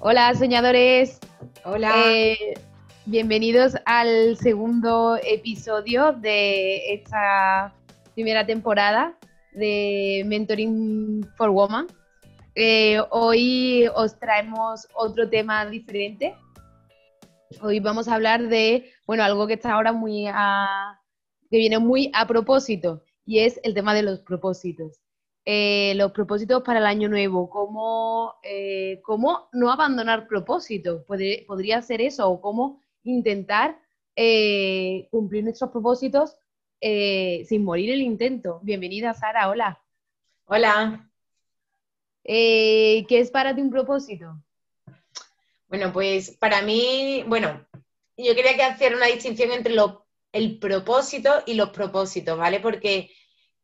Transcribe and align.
Hola, 0.00 0.34
soñadores. 0.34 1.18
Hola. 1.64 1.90
Eh, 2.06 2.54
bienvenidos 3.06 3.76
al 3.86 4.36
segundo 4.36 5.18
episodio 5.22 6.12
de 6.12 6.92
esta 6.92 7.74
primera 8.14 8.44
temporada 8.44 9.18
de 9.52 10.22
Mentoring 10.26 11.26
for 11.38 11.48
Woman. 11.48 11.86
Eh, 12.54 13.00
hoy 13.10 13.88
os 13.94 14.18
traemos 14.18 14.86
otro 14.94 15.30
tema 15.30 15.64
diferente. 15.64 16.36
Hoy 17.62 17.80
vamos 17.80 18.06
a 18.06 18.14
hablar 18.14 18.48
de, 18.48 18.92
bueno, 19.06 19.24
algo 19.24 19.46
que 19.46 19.54
está 19.54 19.72
ahora 19.72 19.92
muy 19.92 20.26
a, 20.28 21.00
que 21.50 21.56
viene 21.56 21.78
muy 21.78 22.10
a 22.12 22.26
propósito 22.26 23.02
y 23.24 23.38
es 23.38 23.58
el 23.62 23.72
tema 23.72 23.94
de 23.94 24.02
los 24.02 24.20
propósitos. 24.20 25.05
Eh, 25.48 25.94
los 25.94 26.10
propósitos 26.10 26.60
para 26.64 26.80
el 26.80 26.86
año 26.86 27.08
nuevo, 27.08 27.48
cómo, 27.48 28.34
eh, 28.42 29.00
cómo 29.04 29.48
no 29.52 29.70
abandonar 29.70 30.26
propósitos, 30.26 31.04
podría 31.04 31.80
ser 31.82 32.00
eso, 32.00 32.28
o 32.28 32.40
cómo 32.40 32.82
intentar 33.04 33.78
eh, 34.16 35.06
cumplir 35.12 35.44
nuestros 35.44 35.70
propósitos 35.70 36.36
sin 36.80 37.64
morir 37.64 37.90
el 37.90 38.02
intento. 38.02 38.58
Bienvenida, 38.64 39.14
Sara, 39.14 39.48
hola. 39.48 39.80
Hola. 40.46 41.08
¿Qué 42.24 43.06
es 43.08 43.30
para 43.30 43.54
ti 43.54 43.60
un 43.60 43.70
propósito? 43.70 44.42
Bueno, 45.68 45.92
pues 45.92 46.32
para 46.32 46.62
mí, 46.62 47.24
bueno, 47.28 47.64
yo 48.16 48.34
quería 48.34 48.56
que 48.56 48.64
hacer 48.64 48.96
una 48.96 49.06
distinción 49.06 49.52
entre 49.52 49.76
el 50.32 50.58
propósito 50.58 51.30
y 51.46 51.54
los 51.54 51.70
propósitos, 51.70 52.36
¿vale? 52.36 52.58
Porque 52.58 53.10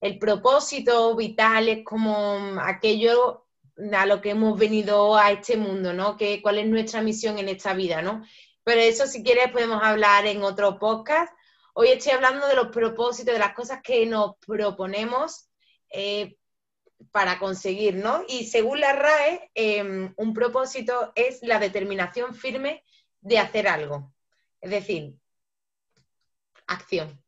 el 0.02 0.18
propósito 0.18 1.14
vital 1.14 1.68
es 1.68 1.84
como 1.84 2.60
aquello 2.60 3.46
a 3.92 4.04
lo 4.04 4.20
que 4.20 4.30
hemos 4.30 4.58
venido 4.58 5.16
a 5.16 5.30
este 5.30 5.56
mundo, 5.56 5.92
¿no? 5.92 6.16
Que, 6.16 6.42
¿Cuál 6.42 6.58
es 6.58 6.66
nuestra 6.66 7.00
misión 7.00 7.38
en 7.38 7.48
esta 7.48 7.72
vida, 7.72 8.02
¿no? 8.02 8.24
Pero 8.64 8.80
eso, 8.80 9.06
si 9.06 9.22
quieres, 9.22 9.52
podemos 9.52 9.80
hablar 9.80 10.26
en 10.26 10.42
otro 10.42 10.76
podcast. 10.80 11.32
Hoy 11.74 11.88
estoy 11.88 12.12
hablando 12.12 12.48
de 12.48 12.56
los 12.56 12.68
propósitos, 12.68 13.32
de 13.32 13.38
las 13.38 13.54
cosas 13.54 13.80
que 13.80 14.04
nos 14.04 14.36
proponemos 14.44 15.48
eh, 15.88 16.36
para 17.12 17.38
conseguir, 17.38 17.94
¿no? 17.94 18.24
Y 18.26 18.46
según 18.46 18.80
la 18.80 18.92
RAE, 18.94 19.52
em, 19.54 20.12
un 20.16 20.34
propósito 20.34 21.12
es 21.14 21.38
la 21.42 21.60
determinación 21.60 22.34
firme 22.34 22.84
de 23.20 23.38
hacer 23.38 23.68
algo. 23.68 24.12
Es 24.60 24.70
decir, 24.72 25.14
acción. 26.66 27.22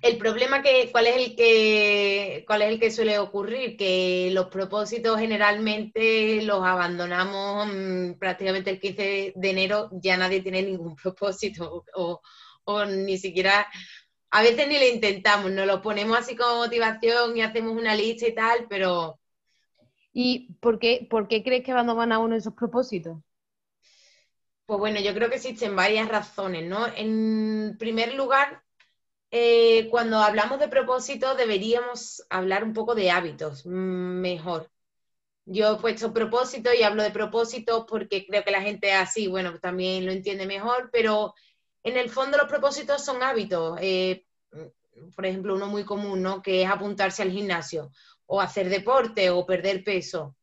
El 0.00 0.16
problema 0.16 0.62
que, 0.62 0.90
¿cuál 0.92 1.08
es 1.08 1.16
el 1.16 1.34
que, 1.34 2.44
cuál 2.46 2.62
es 2.62 2.68
el 2.68 2.78
que 2.78 2.92
suele 2.92 3.18
ocurrir? 3.18 3.76
Que 3.76 4.30
los 4.32 4.46
propósitos 4.46 5.18
generalmente 5.18 6.40
los 6.42 6.64
abandonamos 6.64 7.66
mm, 7.66 8.12
prácticamente 8.18 8.70
el 8.70 8.78
15 8.78 9.32
de 9.34 9.50
enero, 9.50 9.90
ya 9.92 10.16
nadie 10.16 10.40
tiene 10.40 10.62
ningún 10.62 10.94
propósito 11.02 11.84
o, 11.94 12.84
ni 12.84 13.18
siquiera, 13.18 13.66
a 14.30 14.42
veces 14.42 14.68
ni 14.68 14.78
lo 14.78 14.86
intentamos, 14.86 15.50
nos 15.50 15.66
lo 15.66 15.82
ponemos 15.82 16.16
así 16.16 16.36
como 16.36 16.56
motivación 16.56 17.36
y 17.36 17.40
hacemos 17.42 17.72
una 17.72 17.94
lista 17.94 18.28
y 18.28 18.34
tal, 18.34 18.66
pero... 18.68 19.18
¿Y 20.12 20.52
por 20.60 20.78
qué, 20.78 21.06
por 21.10 21.28
qué 21.28 21.42
crees 21.42 21.64
que 21.64 21.72
abandonan 21.72 22.12
a 22.12 22.18
uno 22.18 22.36
esos 22.36 22.54
propósitos? 22.54 23.18
Pues 24.66 24.78
bueno, 24.78 25.00
yo 25.00 25.14
creo 25.14 25.28
que 25.28 25.36
existen 25.36 25.74
varias 25.74 26.08
razones, 26.08 26.68
¿no? 26.68 26.86
En 26.94 27.76
primer 27.78 28.14
lugar, 28.14 28.62
eh, 29.30 29.88
cuando 29.90 30.18
hablamos 30.18 30.58
de 30.58 30.68
propósito 30.68 31.34
deberíamos 31.34 32.24
hablar 32.30 32.64
un 32.64 32.72
poco 32.72 32.94
de 32.94 33.10
hábitos 33.10 33.66
mm, 33.66 33.70
mejor. 34.20 34.70
Yo 35.44 35.74
he 35.74 35.80
puesto 35.80 36.12
propósito 36.12 36.70
y 36.74 36.82
hablo 36.82 37.02
de 37.02 37.10
propósito 37.10 37.86
porque 37.86 38.26
creo 38.26 38.44
que 38.44 38.50
la 38.50 38.62
gente 38.62 38.92
así, 38.92 39.28
bueno, 39.28 39.58
también 39.58 40.04
lo 40.04 40.12
entiende 40.12 40.46
mejor, 40.46 40.90
pero 40.92 41.34
en 41.82 41.96
el 41.96 42.10
fondo 42.10 42.36
los 42.36 42.48
propósitos 42.48 43.04
son 43.04 43.22
hábitos. 43.22 43.78
Eh, 43.80 44.26
por 45.14 45.26
ejemplo, 45.26 45.54
uno 45.54 45.66
muy 45.68 45.84
común, 45.84 46.22
¿no? 46.22 46.42
Que 46.42 46.62
es 46.62 46.70
apuntarse 46.70 47.22
al 47.22 47.30
gimnasio 47.30 47.90
o 48.26 48.40
hacer 48.40 48.68
deporte 48.68 49.30
o 49.30 49.46
perder 49.46 49.84
peso. 49.84 50.36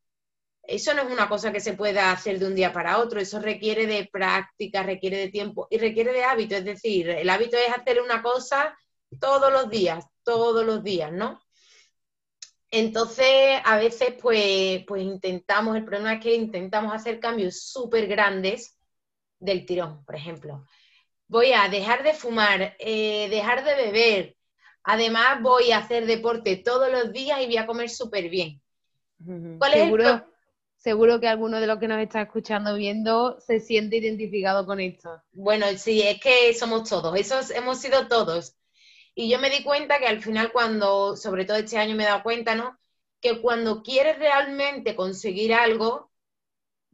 Eso 0.68 0.94
no 0.94 1.04
es 1.04 1.12
una 1.12 1.30
cosa 1.30 1.52
que 1.52 1.60
se 1.60 1.74
pueda 1.74 2.12
hacer 2.12 2.40
de 2.40 2.48
un 2.48 2.56
día 2.56 2.74
para 2.74 3.00
otro, 3.00 3.20
eso 3.20 3.40
requiere 3.40 3.86
de 3.86 4.10
práctica, 4.12 4.84
requiere 4.84 5.18
de 5.18 5.30
tiempo 5.30 5.68
y 5.70 5.78
requiere 5.78 6.12
de 6.12 6.24
hábito. 6.24 6.56
Es 6.56 6.66
decir, 6.66 7.10
el 7.10 7.30
hábito 7.30 7.58
es 7.58 7.74
hacer 7.74 8.02
una 8.02 8.22
cosa 8.22 8.76
todos 9.20 9.52
los 9.52 9.70
días, 9.70 10.06
todos 10.24 10.66
los 10.66 10.84
días, 10.84 11.12
¿no? 11.12 11.40
Entonces, 12.72 13.60
a 13.64 13.78
veces, 13.78 14.16
pues, 14.22 14.84
pues 14.86 15.04
intentamos, 15.04 15.78
el 15.78 15.86
problema 15.86 16.14
es 16.14 16.22
que 16.22 16.36
intentamos 16.36 16.94
hacer 16.94 17.20
cambios 17.20 17.62
súper 17.62 18.08
grandes 18.08 18.78
del 19.40 19.66
tirón, 19.66 20.04
por 20.04 20.16
ejemplo. 20.16 20.66
Voy 21.28 21.54
a 21.54 21.70
dejar 21.70 22.04
de 22.04 22.14
fumar, 22.14 22.76
eh, 22.80 23.30
dejar 23.30 23.64
de 23.64 23.76
beber, 23.76 24.36
además 24.84 25.42
voy 25.42 25.72
a 25.72 25.78
hacer 25.78 26.06
deporte 26.06 26.58
todos 26.58 26.92
los 26.92 27.12
días 27.12 27.40
y 27.42 27.46
voy 27.46 27.58
a 27.58 27.66
comer 27.66 27.90
súper 27.90 28.30
bien. 28.30 28.62
¿Cuál 29.58 29.74
es 29.74 29.92
el 29.92 30.24
seguro 30.86 31.20
que 31.20 31.28
alguno 31.28 31.60
de 31.60 31.66
los 31.66 31.80
que 31.80 31.88
nos 31.88 32.00
está 32.00 32.22
escuchando 32.22 32.76
viendo 32.76 33.40
se 33.42 33.60
siente 33.60 33.98
identificado 33.98 34.68
con 34.68 34.80
esto. 34.80 35.20
Bueno, 35.32 35.66
sí, 35.78 36.04
es 36.04 36.22
que 36.22 36.54
somos 36.54 36.88
todos, 36.88 37.18
esos 37.18 37.50
hemos 37.50 37.82
sido 37.82 38.08
todos. 38.08 38.56
Y 39.16 39.28
yo 39.28 39.40
me 39.40 39.50
di 39.50 39.64
cuenta 39.64 39.98
que 39.98 40.06
al 40.06 40.22
final 40.22 40.52
cuando, 40.52 41.18
sobre 41.18 41.46
todo 41.46 41.58
este 41.58 41.80
año 41.80 41.96
me 41.96 42.04
he 42.04 42.06
dado 42.06 42.22
cuenta, 42.22 42.54
¿no? 42.54 42.78
Que 43.20 43.42
cuando 43.42 43.82
quieres 43.82 44.20
realmente 44.20 44.96
conseguir 44.96 45.56
algo, 45.56 46.12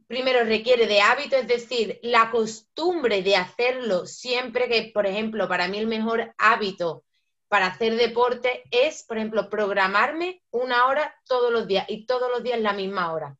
primero 0.06 0.42
requiere 0.42 0.86
de 0.86 1.02
hábito, 1.02 1.36
es 1.36 1.46
decir, 1.46 2.00
la 2.02 2.30
costumbre 2.30 3.22
de 3.22 3.36
hacerlo 3.36 4.06
siempre 4.06 4.70
que, 4.70 4.90
por 4.94 5.06
ejemplo, 5.06 5.48
para 5.48 5.68
mí 5.68 5.76
el 5.76 5.86
mejor 5.86 6.34
hábito 6.38 7.04
para 7.48 7.66
hacer 7.66 7.96
deporte 7.96 8.62
es, 8.70 9.02
por 9.02 9.18
ejemplo, 9.18 9.50
programarme 9.50 10.42
una 10.50 10.86
hora 10.86 11.14
todos 11.26 11.52
los 11.52 11.66
días 11.66 11.84
y 11.90 12.06
todos 12.06 12.30
los 12.30 12.42
días 12.42 12.58
la 12.58 12.72
misma 12.72 13.12
hora 13.12 13.36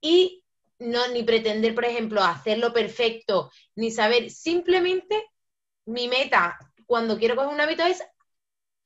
y 0.00 0.44
no 0.78 1.08
ni 1.08 1.22
pretender, 1.22 1.74
por 1.74 1.84
ejemplo, 1.84 2.22
hacerlo 2.22 2.72
perfecto, 2.72 3.50
ni 3.74 3.90
saber, 3.90 4.30
simplemente 4.30 5.26
mi 5.84 6.08
meta 6.08 6.58
cuando 6.86 7.18
quiero 7.18 7.36
coger 7.36 7.52
un 7.52 7.60
hábito 7.60 7.84
es 7.84 8.02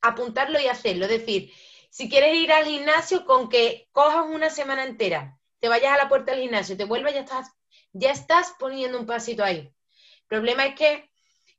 apuntarlo 0.02 0.60
y 0.60 0.66
hacerlo. 0.66 1.06
Es 1.06 1.10
decir, 1.12 1.52
si 1.90 2.08
quieres 2.08 2.34
ir 2.36 2.52
al 2.52 2.64
gimnasio, 2.64 3.24
con 3.24 3.48
que 3.48 3.88
cojas 3.92 4.26
una 4.28 4.50
semana 4.50 4.84
entera, 4.84 5.38
te 5.60 5.68
vayas 5.68 5.94
a 5.94 5.98
la 5.98 6.08
puerta 6.08 6.32
del 6.32 6.42
gimnasio, 6.42 6.76
te 6.76 6.84
vuelvas, 6.84 7.14
ya 7.14 7.20
estás, 7.20 7.50
ya 7.92 8.10
estás 8.10 8.54
poniendo 8.58 8.98
un 8.98 9.06
pasito 9.06 9.44
ahí. 9.44 9.58
El 9.58 10.26
problema 10.28 10.66
es 10.66 10.74
que 10.74 11.10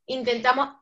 intentamos 0.05 0.75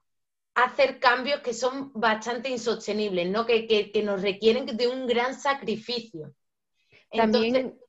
hacer 0.55 0.99
cambios 0.99 1.41
que 1.41 1.53
son 1.53 1.91
bastante 1.93 2.49
insostenibles, 2.49 3.29
¿no? 3.29 3.45
Que, 3.45 3.91
nos 4.03 4.21
requieren 4.21 4.65
de 4.65 4.87
un 4.87 5.07
gran 5.07 5.39
sacrificio. 5.39 6.33
También, 7.11 7.79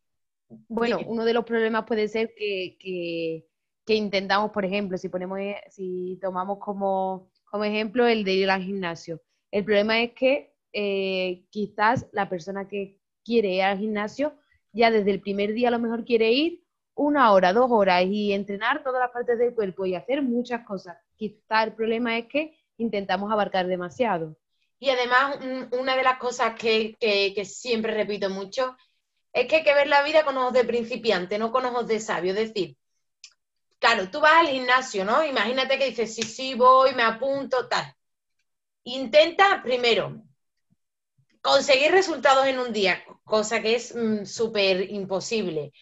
bueno, 0.48 0.98
uno 1.06 1.24
de 1.24 1.34
los 1.34 1.44
problemas 1.44 1.84
puede 1.84 2.08
ser 2.08 2.34
que, 2.34 3.46
intentamos, 3.86 4.50
por 4.50 4.64
ejemplo, 4.64 4.98
si 4.98 5.08
ponemos, 5.08 5.38
si 5.70 6.18
tomamos 6.20 6.58
como, 6.58 7.30
ejemplo 7.64 8.06
el 8.06 8.24
de 8.24 8.34
ir 8.34 8.50
al 8.50 8.62
gimnasio. 8.62 9.20
El 9.50 9.64
problema 9.64 10.00
es 10.02 10.12
que 10.12 10.54
eh, 10.72 11.44
quizás 11.50 12.06
la 12.12 12.28
persona 12.28 12.68
que 12.68 12.98
quiere 13.24 13.54
ir 13.54 13.62
al 13.62 13.78
gimnasio 13.78 14.34
ya 14.72 14.90
desde 14.90 15.12
el 15.12 15.20
primer 15.20 15.52
día 15.52 15.68
a 15.68 15.70
lo 15.70 15.78
mejor 15.78 16.04
quiere 16.04 16.32
ir 16.32 16.64
una 16.96 17.32
hora, 17.32 17.52
dos 17.52 17.70
horas 17.70 18.04
y 18.06 18.32
entrenar 18.32 18.82
todas 18.82 19.00
las 19.00 19.12
partes 19.12 19.38
del 19.38 19.54
cuerpo 19.54 19.86
y 19.86 19.94
hacer 19.94 20.22
muchas 20.22 20.66
cosas. 20.66 20.96
Quizás 21.16 21.66
el 21.66 21.72
problema 21.74 22.18
es 22.18 22.26
que 22.26 22.58
intentamos 22.76 23.30
abarcar 23.30 23.66
demasiado. 23.68 24.36
Y 24.80 24.90
además, 24.90 25.38
una 25.78 25.96
de 25.96 26.02
las 26.02 26.18
cosas 26.18 26.54
que 26.58 27.42
siempre 27.44 27.94
repito 27.94 28.28
mucho 28.28 28.76
es 29.34 29.48
que 29.48 29.56
hay 29.56 29.64
que 29.64 29.74
ver 29.74 29.88
la 29.88 30.04
vida 30.04 30.24
con 30.24 30.38
ojos 30.38 30.52
de 30.52 30.64
principiante, 30.64 31.38
no 31.38 31.50
con 31.50 31.66
ojos 31.66 31.88
de 31.88 31.98
sabio. 31.98 32.32
Es 32.32 32.38
decir, 32.38 32.76
claro, 33.80 34.08
tú 34.08 34.20
vas 34.20 34.34
al 34.34 34.48
gimnasio, 34.48 35.04
¿no? 35.04 35.24
Imagínate 35.24 35.76
que 35.76 35.88
dices, 35.88 36.14
sí, 36.14 36.22
sí, 36.22 36.54
voy, 36.54 36.94
me 36.94 37.02
apunto, 37.02 37.68
tal. 37.68 37.94
Intenta 38.84 39.60
primero 39.62 40.22
conseguir 41.42 41.90
resultados 41.90 42.46
en 42.46 42.60
un 42.60 42.72
día, 42.72 43.04
cosa 43.24 43.60
que 43.60 43.74
es 43.74 43.94
mm, 43.94 44.24
súper 44.24 44.88
imposible. 44.92 45.72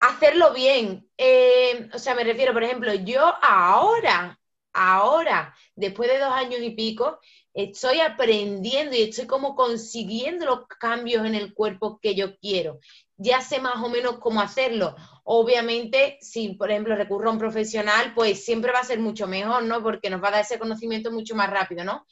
Hacerlo 0.00 0.54
bien. 0.54 1.06
Eh, 1.18 1.90
o 1.92 1.98
sea, 1.98 2.14
me 2.14 2.24
refiero, 2.24 2.54
por 2.54 2.64
ejemplo, 2.64 2.94
yo 2.94 3.34
ahora, 3.42 4.40
ahora, 4.72 5.54
después 5.74 6.08
de 6.10 6.18
dos 6.18 6.32
años 6.32 6.60
y 6.62 6.70
pico, 6.70 7.20
estoy 7.54 8.00
aprendiendo 8.00 8.96
y 8.96 9.02
estoy 9.02 9.26
como 9.26 9.54
consiguiendo 9.54 10.46
los 10.46 10.66
cambios 10.66 11.26
en 11.26 11.34
el 11.34 11.52
cuerpo 11.54 11.98
que 12.00 12.14
yo 12.14 12.38
quiero. 12.38 12.80
Ya 13.16 13.40
sé 13.40 13.60
más 13.60 13.82
o 13.82 13.88
menos 13.88 14.18
cómo 14.18 14.40
hacerlo. 14.40 14.96
Obviamente, 15.24 16.18
si 16.20 16.50
por 16.54 16.70
ejemplo 16.70 16.96
recurro 16.96 17.28
a 17.28 17.32
un 17.32 17.38
profesional, 17.38 18.14
pues 18.14 18.44
siempre 18.44 18.72
va 18.72 18.80
a 18.80 18.84
ser 18.84 18.98
mucho 18.98 19.26
mejor, 19.26 19.62
¿no? 19.64 19.82
Porque 19.82 20.10
nos 20.10 20.22
va 20.22 20.28
a 20.28 20.32
dar 20.32 20.40
ese 20.42 20.58
conocimiento 20.58 21.10
mucho 21.10 21.34
más 21.34 21.50
rápido, 21.50 21.84
¿no? 21.84 22.06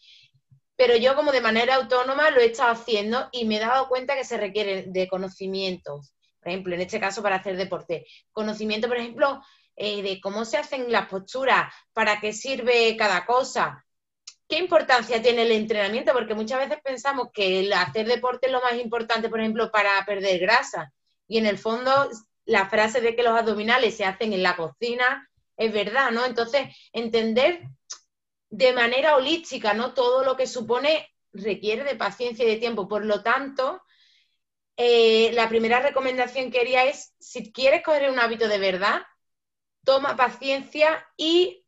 Pero 0.77 0.97
yo 0.97 1.17
como 1.17 1.33
de 1.33 1.41
manera 1.41 1.77
autónoma 1.77 2.31
lo 2.31 2.41
he 2.41 2.47
estado 2.47 2.73
haciendo 2.73 3.29
y 3.33 3.47
me 3.47 3.57
he 3.57 3.61
dado 3.61 3.89
cuenta 3.89 4.15
que 4.15 4.25
se 4.25 4.37
requiere 4.37 4.85
de 4.87 5.09
conocimientos. 5.09 6.13
Por 6.39 6.49
ejemplo, 6.49 6.75
en 6.75 6.83
este 6.83 7.01
caso 7.01 7.23
para 7.23 7.37
hacer 7.37 7.57
deporte. 7.57 8.07
Conocimiento, 8.31 8.87
por 8.87 8.97
ejemplo, 8.97 9.43
eh, 9.75 10.03
de 10.03 10.21
cómo 10.21 10.45
se 10.45 10.57
hacen 10.57 10.91
las 10.93 11.09
posturas, 11.09 11.73
para 11.93 12.21
qué 12.21 12.33
sirve 12.33 12.97
cada 12.97 13.27
cosa. 13.27 13.85
¿Qué 14.49 14.59
importancia 14.59 15.21
tiene 15.21 15.43
el 15.43 15.53
entrenamiento? 15.53 16.13
Porque 16.13 16.35
muchas 16.35 16.61
veces 16.61 16.83
pensamos 16.83 17.29
que 17.33 17.71
hacer 17.75 18.07
deporte 18.07 18.47
es 18.47 18.53
lo 18.53 18.63
más 18.63 18.75
importante, 18.75 19.29
por 19.29 19.41
ejemplo, 19.41 19.71
para 19.71 20.05
perder 20.07 20.41
grasa. 20.41 20.93
Y 21.27 21.37
en 21.37 21.47
el 21.47 21.59
fondo, 21.59 22.09
la 22.47 22.69
frase 22.69 23.03
de 23.03 23.15
que 23.15 23.23
los 23.23 23.39
abdominales 23.39 23.95
se 23.97 24.07
hacen 24.07 24.33
en 24.33 24.43
la 24.43 24.57
cocina 24.57 25.29
es 25.57 25.73
verdad, 25.73 26.11
¿no? 26.13 26.25
Entonces, 26.25 26.75
entender 26.93 27.63
de 28.49 28.73
manera 28.73 29.17
holística, 29.17 29.75
¿no? 29.75 29.93
Todo 29.93 30.25
lo 30.25 30.37
que 30.37 30.47
supone 30.47 31.15
requiere 31.33 31.85
de 31.85 31.97
paciencia 31.97 32.45
y 32.47 32.49
de 32.49 32.57
tiempo. 32.57 32.89
Por 32.89 33.05
lo 33.05 33.23
tanto, 33.23 33.83
eh, 34.79 35.31
la 35.35 35.49
primera 35.51 35.81
recomendación 35.81 36.51
que 36.51 36.61
haría 36.61 36.85
es, 36.85 37.13
si 37.19 37.53
quieres 37.53 37.83
coger 37.83 38.11
un 38.11 38.19
hábito 38.19 38.49
de 38.49 38.59
verdad, 38.59 39.03
toma 39.85 40.17
paciencia 40.17 41.07
y 41.19 41.65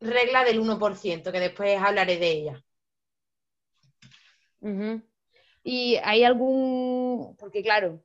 regla 0.00 0.44
del 0.44 0.60
1%, 0.60 1.30
que 1.30 1.40
después 1.40 1.78
hablaré 1.80 2.16
de 2.16 2.30
ella. 2.30 2.64
¿Y 5.62 5.96
hay 6.02 6.24
algún, 6.24 7.36
porque 7.38 7.62
claro, 7.62 8.02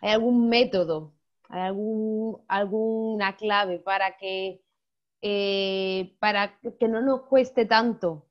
hay 0.00 0.12
algún 0.12 0.48
método, 0.48 1.14
hay 1.48 1.62
algún, 1.62 2.42
alguna 2.48 3.36
clave 3.36 3.78
para 3.78 4.16
que, 4.16 4.62
eh, 5.22 6.16
para 6.18 6.58
que 6.60 6.88
no 6.88 7.02
nos 7.02 7.22
cueste 7.22 7.66
tanto 7.66 8.26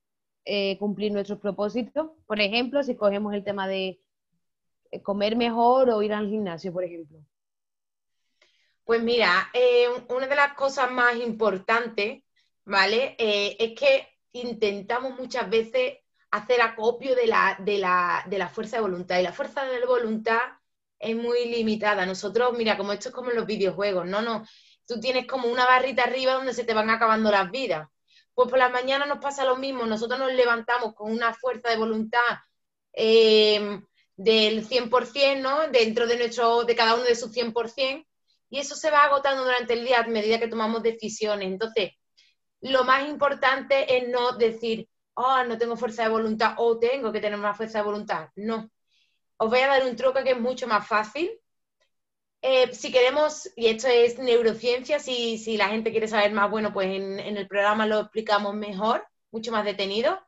eh, 0.46 0.78
cumplir 0.80 1.12
nuestros 1.12 1.40
propósitos? 1.40 2.12
Por 2.26 2.40
ejemplo, 2.40 2.84
si 2.84 2.96
cogemos 2.96 3.34
el 3.34 3.44
tema 3.44 3.68
de 3.68 4.02
eh, 4.92 5.02
comer 5.02 5.36
mejor 5.36 5.90
o 5.90 6.02
ir 6.02 6.14
al 6.14 6.30
gimnasio, 6.30 6.74
por 6.74 6.84
ejemplo. 6.84 7.20
Pues 8.84 9.04
mira, 9.04 9.52
una 10.10 10.26
de 10.26 10.36
las 10.36 10.56
cosas 10.56 10.90
más 10.90 11.16
importantes 11.18 12.24
¿vale? 12.70 13.16
Eh, 13.18 13.58
es 13.60 13.78
que 13.78 14.08
intentamos 14.32 15.18
muchas 15.20 15.50
veces 15.50 15.98
hacer 16.32 16.62
acopio 16.62 17.16
de 17.16 17.28
la, 17.28 17.58
de, 17.60 17.80
la, 17.80 18.52
fuerza 18.54 18.78
de 18.78 18.84
voluntad 18.84 19.20
y 19.20 19.24
la 19.24 19.34
fuerza 19.34 19.66
de 19.66 19.84
voluntad 19.86 20.40
es 21.00 21.16
muy 21.16 21.46
limitada. 21.46 22.06
Nosotros, 22.06 22.56
mira, 22.56 22.78
como 22.78 22.94
esto 22.94 23.10
es 23.10 23.16
como 23.16 23.32
en 23.32 23.38
los 23.38 23.48
videojuegos, 23.48 24.06
no, 24.06 24.22
no, 24.22 24.46
tú 24.86 25.00
tienes 25.00 25.26
como 25.26 25.48
una 25.50 25.66
barrita 25.66 26.04
arriba 26.04 26.34
donde 26.34 26.54
se 26.54 26.64
te 26.64 26.74
van 26.76 26.90
acabando 26.92 27.32
las 27.32 27.50
vidas. 27.50 27.90
Pues 28.36 28.48
por 28.50 28.60
la 28.60 28.70
mañana 28.70 29.06
nos 29.06 29.18
pasa 29.18 29.44
lo 29.44 29.58
mismo, 29.58 29.86
nosotros 29.86 30.20
nos 30.20 30.32
levantamos 30.34 30.94
con 30.94 31.12
una 31.12 31.34
fuerza 31.34 31.70
de 31.70 31.78
voluntad 31.78 32.22
eh, 32.94 33.82
del 34.16 34.68
100%, 34.68 35.42
¿no? 35.42 35.68
Dentro 35.70 36.08
de, 36.08 36.18
nuestro, 36.18 36.64
de 36.64 36.76
cada 36.76 36.94
uno 36.94 37.04
de 37.04 37.16
sus 37.16 37.32
100%, 37.32 38.06
y 38.52 38.60
eso 38.60 38.76
se 38.76 38.92
va 38.92 39.06
agotando 39.06 39.44
durante 39.44 39.74
el 39.74 39.86
día 39.86 40.00
a 40.00 40.08
medida 40.08 40.40
que 40.40 40.48
tomamos 40.48 40.84
decisiones. 40.84 41.48
Entonces, 41.48 41.92
lo 42.62 42.84
más 42.84 43.08
importante 43.08 43.98
es 43.98 44.08
no 44.10 44.34
decir, 44.34 44.90
oh, 45.14 45.44
no 45.44 45.58
tengo 45.58 45.78
fuerza 45.78 46.04
de 46.04 46.10
voluntad 46.10 46.56
o 46.58 46.80
tengo 46.80 47.12
que 47.12 47.22
tener 47.22 47.38
más 47.38 47.58
fuerza 47.58 47.80
de 47.80 47.86
voluntad. 47.86 48.30
No. 48.36 48.70
Os 49.38 49.50
voy 49.50 49.60
a 49.60 49.68
dar 49.68 49.86
un 49.86 49.96
truco 49.96 50.24
que 50.24 50.32
es 50.32 50.40
mucho 50.40 50.68
más 50.68 50.88
fácil. 50.88 51.32
Eh, 52.42 52.74
si 52.74 52.92
queremos, 52.92 53.50
y 53.56 53.68
esto 53.68 53.88
es 53.88 54.18
neurociencia, 54.18 55.00
si, 55.00 55.38
si, 55.38 55.58
la 55.58 55.70
gente 55.70 55.92
quiere 55.92 56.08
saber 56.08 56.32
más, 56.32 56.50
bueno, 56.50 56.72
pues 56.74 56.88
en, 56.88 57.20
en 57.20 57.38
el 57.38 57.48
programa 57.48 57.86
lo 57.86 58.00
explicamos 58.00 58.56
mejor, 58.56 59.06
mucho 59.32 59.52
más 59.52 59.66
detenido. 59.66 60.20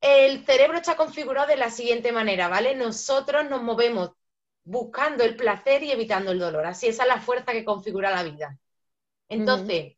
El 0.00 0.44
cerebro 0.44 0.78
está 0.78 0.96
configurado 0.96 1.48
de 1.48 1.56
la 1.56 1.70
siguiente 1.70 2.12
manera, 2.12 2.48
¿vale? 2.48 2.74
Nosotros 2.76 3.48
nos 3.50 3.62
movemos 3.62 4.12
buscando 4.64 5.24
el 5.24 5.36
placer 5.36 5.82
y 5.82 5.90
evitando 5.92 6.32
el 6.32 6.38
dolor. 6.38 6.66
Así 6.66 6.88
esa 6.88 7.04
es 7.04 7.08
la 7.08 7.20
fuerza 7.20 7.52
que 7.52 7.64
configura 7.64 8.10
la 8.10 8.22
vida. 8.22 8.58
Entonces, 9.28 9.95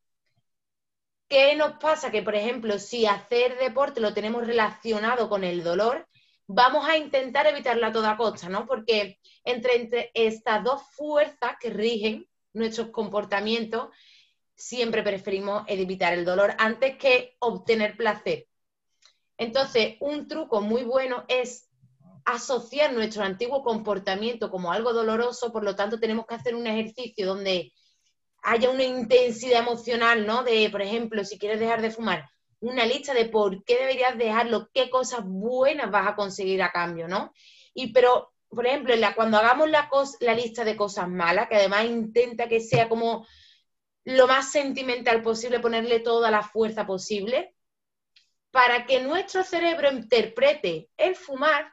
¿Qué 1.28 1.54
nos 1.56 1.74
pasa? 1.74 2.10
Que, 2.10 2.22
por 2.22 2.34
ejemplo, 2.34 2.78
si 2.78 3.06
hacer 3.06 3.58
deporte 3.58 4.00
lo 4.00 4.14
tenemos 4.14 4.46
relacionado 4.46 5.28
con 5.28 5.44
el 5.44 5.62
dolor, 5.62 6.08
vamos 6.46 6.88
a 6.88 6.96
intentar 6.96 7.46
evitarlo 7.46 7.86
a 7.86 7.92
toda 7.92 8.16
costa, 8.16 8.48
¿no? 8.48 8.66
Porque 8.66 9.18
entre, 9.44 10.10
estas 10.14 10.64
dos 10.64 10.82
fuerzas 10.92 11.56
que 11.60 11.70
rigen 11.70 12.26
nuestros 12.54 12.88
comportamientos, 12.88 13.88
siempre 14.56 15.02
preferimos 15.02 15.64
evitar 15.68 16.14
el 16.14 16.24
dolor 16.24 16.54
antes 16.58 16.96
que 16.96 17.36
obtener 17.40 17.96
placer. 17.96 18.46
Entonces, 19.36 19.96
un 20.00 20.26
truco 20.26 20.62
muy 20.62 20.82
bueno 20.82 21.24
es 21.28 21.68
asociar 22.24 22.92
nuestro 22.92 23.22
antiguo 23.22 23.62
comportamiento 23.62 24.50
como 24.50 24.72
algo 24.72 24.94
doloroso, 24.94 25.52
por 25.52 25.62
lo 25.62 25.76
tanto 25.76 26.00
tenemos 26.00 26.26
que 26.26 26.34
hacer 26.34 26.54
un 26.54 26.66
ejercicio 26.66 27.26
donde 27.26 27.72
haya 28.50 28.70
una 28.70 28.84
intensidad 28.84 29.60
emocional, 29.60 30.26
¿no? 30.26 30.42
De, 30.42 30.68
por 30.70 30.80
ejemplo, 30.80 31.24
si 31.24 31.38
quieres 31.38 31.60
dejar 31.60 31.82
de 31.82 31.90
fumar, 31.90 32.30
una 32.60 32.86
lista 32.86 33.12
de 33.12 33.26
por 33.26 33.62
qué 33.64 33.76
deberías 33.76 34.16
dejarlo, 34.16 34.70
qué 34.72 34.88
cosas 34.88 35.20
buenas 35.24 35.90
vas 35.90 36.08
a 36.08 36.16
conseguir 36.16 36.62
a 36.62 36.72
cambio, 36.72 37.08
¿no? 37.08 37.32
Y 37.74 37.92
pero, 37.92 38.32
por 38.48 38.66
ejemplo, 38.66 38.94
cuando 39.14 39.36
hagamos 39.36 39.68
la, 39.70 39.90
la 40.20 40.34
lista 40.34 40.64
de 40.64 40.76
cosas 40.76 41.08
malas, 41.08 41.48
que 41.48 41.56
además 41.56 41.84
intenta 41.84 42.48
que 42.48 42.60
sea 42.60 42.88
como 42.88 43.26
lo 44.04 44.26
más 44.26 44.50
sentimental 44.50 45.22
posible, 45.22 45.60
ponerle 45.60 46.00
toda 46.00 46.30
la 46.30 46.42
fuerza 46.42 46.86
posible, 46.86 47.54
para 48.50 48.86
que 48.86 49.00
nuestro 49.00 49.44
cerebro 49.44 49.92
interprete 49.92 50.88
el 50.96 51.14
fumar, 51.14 51.70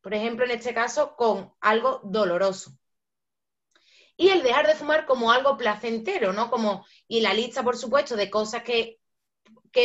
por 0.00 0.14
ejemplo, 0.14 0.44
en 0.44 0.50
este 0.50 0.74
caso, 0.74 1.14
con 1.14 1.54
algo 1.60 2.00
doloroso 2.02 2.72
y 4.20 4.30
el 4.30 4.42
dejar 4.42 4.66
de 4.66 4.74
fumar 4.74 5.06
como 5.06 5.30
algo 5.30 5.56
placentero, 5.56 6.32
¿no? 6.32 6.50
Como, 6.50 6.84
y 7.06 7.20
la 7.20 7.32
lista, 7.32 7.62
por 7.62 7.78
supuesto, 7.78 8.16
de 8.16 8.28
cosas 8.28 8.62
que, 8.64 8.98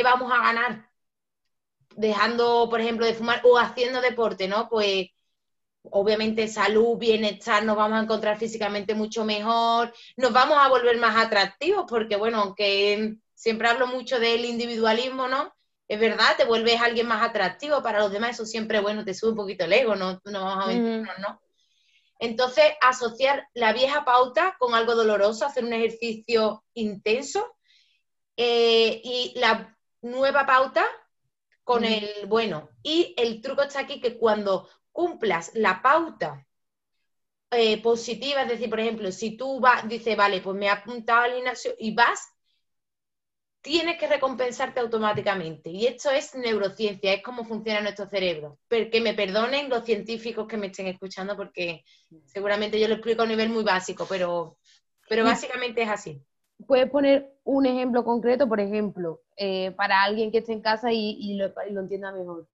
vamos 0.04 0.32
a 0.34 0.42
ganar 0.42 0.90
dejando, 1.96 2.68
por 2.68 2.82
ejemplo, 2.82 3.06
de 3.06 3.14
fumar 3.14 3.42
o 3.46 3.60
haciendo 3.60 4.02
deporte, 4.02 4.48
¿no? 4.48 4.68
Pues 4.68 5.10
obviamente 5.84 6.48
salud, 6.48 6.98
bienestar, 6.98 7.64
nos 7.64 7.78
vamos 7.78 8.00
a 8.00 8.04
encontrar 8.04 8.40
físicamente 8.40 8.96
mucho 8.96 9.24
mejor, 9.24 9.94
nos 10.18 10.34
vamos 10.34 10.58
a 10.60 10.68
volver 10.68 10.98
más 10.98 11.16
atractivos, 11.24 11.86
porque 11.88 12.16
bueno, 12.16 12.40
aunque 12.42 13.18
siempre 13.36 13.68
hablo 13.68 13.86
mucho 13.86 14.20
del 14.20 14.46
individualismo, 14.46 15.28
¿no? 15.28 15.54
Es 15.88 16.00
verdad, 16.00 16.36
te 16.38 16.46
vuelves 16.46 16.82
alguien 16.82 17.06
más 17.06 17.22
atractivo 17.22 17.84
para 17.84 18.00
los 18.00 18.12
demás, 18.12 18.32
eso 18.32 18.48
siempre, 18.48 18.80
bueno, 18.80 19.06
te 19.06 19.14
sube 19.14 19.32
un 19.32 19.38
poquito 19.38 19.66
el 19.66 19.74
ego, 19.74 19.96
no, 19.96 20.20
no 20.26 20.44
vamos 20.44 20.64
a 20.64 20.68
mentirnos, 20.68 21.20
¿no? 21.20 21.43
Entonces, 22.24 22.64
asociar 22.80 23.50
la 23.54 23.74
vieja 23.74 24.06
pauta 24.06 24.56
con 24.58 24.74
algo 24.76 24.96
doloroso, 24.96 25.46
hacer 25.46 25.66
un 25.66 25.74
ejercicio 25.74 26.64
intenso 26.74 27.58
eh, 28.38 29.02
y 29.04 29.34
la 29.36 29.78
nueva 30.02 30.46
pauta 30.46 30.86
con 31.66 31.84
el 31.84 32.08
bueno. 32.28 32.70
Y 32.82 33.14
el 33.18 33.42
truco 33.42 33.64
está 33.64 33.82
aquí 33.82 34.00
que 34.00 34.18
cuando 34.18 34.70
cumplas 34.94 35.52
la 35.56 35.82
pauta 35.82 36.48
eh, 37.52 37.82
positiva, 37.82 38.44
es 38.44 38.48
decir, 38.48 38.70
por 38.70 38.80
ejemplo, 38.80 39.12
si 39.12 39.36
tú 39.36 39.60
vas, 39.60 39.86
dices, 39.90 40.16
vale, 40.16 40.40
pues 40.40 40.56
me 40.56 40.68
he 40.68 40.70
apuntado 40.70 41.24
al 41.24 41.34
gimnasio 41.34 41.74
y 41.78 41.94
vas, 41.94 42.33
tienes 43.64 43.98
que 43.98 44.08
recompensarte 44.08 44.82
automáticamente. 44.82 45.70
Y 45.70 45.88
esto 45.88 46.12
es 46.12 46.36
neurociencia, 46.36 47.14
es 47.14 47.24
cómo 47.24 47.46
funciona 47.46 47.82
nuestro 47.82 48.08
cerebro. 48.08 48.60
Pero 48.68 48.92
que 48.92 49.02
me 49.02 49.14
perdonen 49.14 49.70
los 49.70 49.86
científicos 49.86 50.48
que 50.48 50.58
me 50.58 50.68
estén 50.68 50.88
escuchando, 50.88 51.36
porque 51.36 51.84
seguramente 52.26 52.80
yo 52.80 52.88
lo 52.88 52.96
explico 52.96 53.22
a 53.22 53.24
un 53.24 53.30
nivel 53.30 53.50
muy 53.50 53.64
básico, 53.64 54.06
pero, 54.08 54.58
pero 55.10 55.24
básicamente 55.24 55.82
es 55.82 55.90
así. 55.90 56.22
¿Puedes 56.68 56.90
poner 56.92 57.34
un 57.46 57.66
ejemplo 57.66 58.04
concreto, 58.04 58.48
por 58.48 58.60
ejemplo, 58.60 59.22
eh, 59.38 59.72
para 59.72 60.04
alguien 60.04 60.32
que 60.32 60.40
esté 60.40 60.52
en 60.52 60.62
casa 60.62 60.92
y, 60.92 61.36
lo, 61.36 61.52
entienda 61.80 62.12
mejor? 62.12 62.48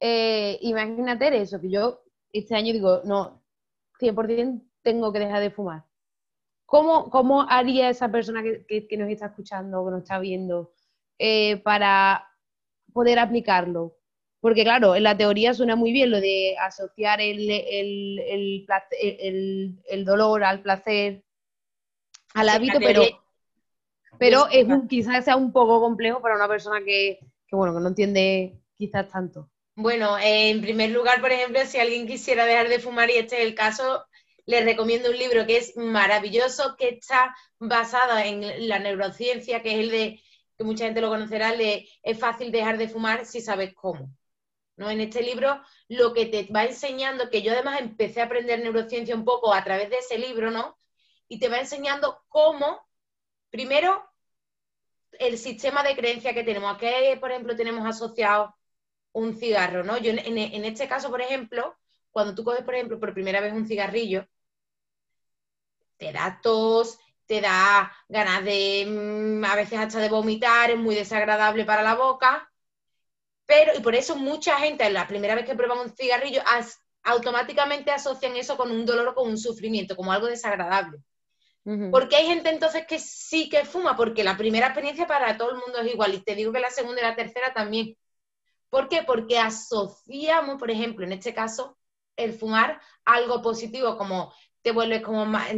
Eh, 0.00 0.58
imagínate 0.62 1.40
eso, 1.40 1.60
que 1.60 1.70
yo 1.70 2.02
este 2.32 2.56
año 2.56 2.72
digo, 2.72 3.02
no, 3.04 3.42
100% 4.00 4.62
tengo 4.82 5.12
que 5.12 5.18
dejar 5.18 5.40
de 5.40 5.50
fumar. 5.50 5.84
¿Cómo, 6.66 7.46
haría 7.48 7.90
esa 7.90 8.10
persona 8.10 8.42
que, 8.42 8.96
nos 8.96 9.08
está 9.08 9.26
escuchando, 9.26 9.84
que 9.84 9.90
nos 9.90 10.02
está 10.02 10.18
viendo, 10.18 10.72
eh, 11.18 11.58
para 11.58 12.28
poder 12.92 13.18
aplicarlo? 13.18 13.96
Porque 14.40 14.62
claro, 14.62 14.94
en 14.94 15.04
la 15.04 15.16
teoría 15.16 15.54
suena 15.54 15.76
muy 15.76 15.92
bien 15.92 16.10
lo 16.10 16.20
de 16.20 16.56
asociar 16.58 17.20
el, 17.20 17.48
el, 19.88 20.04
dolor 20.04 20.44
al 20.44 20.60
placer, 20.60 21.24
al 22.34 22.48
hábito, 22.50 22.78
pero, 22.78 23.04
pero 24.18 24.46
es 24.50 24.66
quizás 24.88 25.24
sea 25.24 25.36
un 25.36 25.52
poco 25.52 25.80
complejo 25.80 26.20
para 26.20 26.36
una 26.36 26.48
persona 26.48 26.80
que, 26.84 27.20
que, 27.46 27.56
bueno, 27.56 27.74
que 27.74 27.80
no 27.80 27.88
entiende 27.88 28.60
quizás 28.76 29.08
tanto. 29.08 29.50
Bueno, 29.76 30.16
en 30.22 30.60
primer 30.60 30.90
lugar, 30.90 31.20
por 31.20 31.32
ejemplo, 31.32 31.60
si 31.66 31.78
alguien 31.78 32.06
quisiera 32.06 32.44
dejar 32.44 32.68
de 32.68 32.78
fumar 32.78 33.10
y 33.10 33.14
este 33.14 33.40
es 33.40 33.46
el 33.46 33.54
caso, 33.54 34.04
les 34.46 34.64
recomiendo 34.64 35.10
un 35.10 35.18
libro 35.18 35.46
que 35.46 35.56
es 35.56 35.76
maravilloso, 35.76 36.76
que 36.76 36.88
está 36.90 37.34
basado 37.58 38.18
en 38.18 38.68
la 38.68 38.78
neurociencia, 38.78 39.62
que 39.62 39.72
es 39.72 39.78
el 39.80 39.90
de, 39.90 40.22
que 40.56 40.64
mucha 40.64 40.84
gente 40.84 41.00
lo 41.00 41.08
conocerá, 41.08 41.52
de 41.56 41.88
es 42.02 42.18
fácil 42.18 42.52
dejar 42.52 42.78
de 42.78 42.88
fumar 42.88 43.26
si 43.26 43.40
sabes 43.40 43.74
cómo. 43.74 44.10
¿no? 44.76 44.90
En 44.90 45.00
este 45.00 45.22
libro 45.22 45.60
lo 45.88 46.12
que 46.12 46.26
te 46.26 46.48
va 46.52 46.64
enseñando, 46.64 47.30
que 47.30 47.42
yo 47.42 47.52
además 47.52 47.80
empecé 47.80 48.20
a 48.20 48.24
aprender 48.24 48.60
neurociencia 48.60 49.14
un 49.14 49.24
poco 49.24 49.54
a 49.54 49.62
través 49.64 49.90
de 49.90 49.98
ese 49.98 50.18
libro, 50.18 50.50
¿no? 50.50 50.78
Y 51.28 51.38
te 51.38 51.48
va 51.48 51.58
enseñando 51.58 52.22
cómo, 52.28 52.86
primero, 53.50 54.04
el 55.12 55.38
sistema 55.38 55.82
de 55.82 55.96
creencia 55.96 56.34
que 56.34 56.44
tenemos. 56.44 56.74
¿A 56.74 56.78
qué, 56.78 57.16
por 57.20 57.30
ejemplo, 57.30 57.56
tenemos 57.56 57.86
asociado 57.86 58.54
un 59.12 59.36
cigarro, 59.36 59.84
¿no? 59.84 59.96
Yo 59.98 60.10
en, 60.10 60.18
en 60.18 60.64
este 60.64 60.88
caso, 60.88 61.10
por 61.10 61.20
ejemplo, 61.22 61.76
cuando 62.10 62.34
tú 62.34 62.44
coges, 62.44 62.64
por 62.64 62.74
ejemplo, 62.74 62.98
por 63.00 63.14
primera 63.14 63.40
vez 63.40 63.52
un 63.52 63.66
cigarrillo, 63.66 64.26
te 65.96 66.12
da 66.12 66.40
tos, 66.42 66.98
te 67.26 67.40
da 67.40 67.92
ganas 68.08 68.44
de, 68.44 68.86
mm, 68.86 69.44
a 69.44 69.54
veces 69.54 69.78
hasta 69.78 69.98
de 70.00 70.08
vomitar, 70.08 70.70
es 70.70 70.78
muy 70.78 70.94
desagradable 70.94 71.64
para 71.64 71.82
la 71.82 71.94
boca, 71.94 72.50
pero, 73.46 73.72
y 73.76 73.80
por 73.80 73.94
eso 73.94 74.16
mucha 74.16 74.58
gente, 74.58 74.88
la 74.90 75.06
primera 75.06 75.34
vez 75.34 75.44
que 75.44 75.54
prueban 75.54 75.78
un 75.78 75.94
cigarrillo, 75.94 76.42
automáticamente 77.02 77.90
asocian 77.90 78.36
eso 78.36 78.56
con 78.56 78.70
un 78.70 78.86
dolor 78.86 79.08
o 79.08 79.14
con 79.14 79.28
un 79.28 79.38
sufrimiento, 79.38 79.96
como 79.96 80.12
algo 80.12 80.26
desagradable. 80.26 80.98
Porque 81.90 82.16
hay 82.16 82.26
gente 82.26 82.50
entonces 82.50 82.86
que 82.86 82.98
sí 82.98 83.48
que 83.48 83.64
fuma, 83.64 83.96
porque 83.96 84.22
la 84.22 84.36
primera 84.36 84.66
experiencia 84.66 85.06
para 85.06 85.36
todo 85.38 85.50
el 85.50 85.56
mundo 85.56 85.78
es 85.80 85.92
igual, 85.92 86.14
y 86.14 86.22
te 86.22 86.34
digo 86.34 86.52
que 86.52 86.60
la 86.60 86.70
segunda 86.70 87.00
y 87.00 87.04
la 87.04 87.16
tercera 87.16 87.54
también. 87.54 87.96
¿Por 88.68 88.88
qué? 88.88 89.02
Porque 89.02 89.38
asociamos, 89.38 90.58
por 90.58 90.70
ejemplo, 90.70 91.06
en 91.06 91.12
este 91.12 91.32
caso, 91.32 91.78
el 92.16 92.32
fumar 92.32 92.80
algo 93.04 93.40
positivo, 93.40 93.96
como 93.96 94.34
te 94.64 94.72
vuelves 94.72 95.02
como 95.02 95.26
más, 95.26 95.54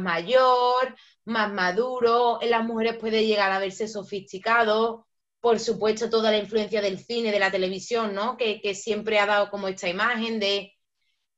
mayor, 0.00 0.96
más 1.26 1.52
maduro, 1.52 2.38
en 2.40 2.50
las 2.50 2.64
mujeres 2.64 2.96
puede 2.96 3.26
llegar 3.26 3.52
a 3.52 3.58
verse 3.58 3.86
sofisticado, 3.86 5.06
por 5.38 5.60
supuesto 5.60 6.08
toda 6.08 6.30
la 6.30 6.38
influencia 6.38 6.80
del 6.80 6.98
cine, 6.98 7.30
de 7.30 7.40
la 7.40 7.50
televisión, 7.50 8.14
¿no? 8.14 8.38
Que, 8.38 8.74
siempre 8.74 9.18
ha 9.18 9.26
dado 9.26 9.50
como 9.50 9.68
esta 9.68 9.86
imagen 9.86 10.40
de... 10.40 10.72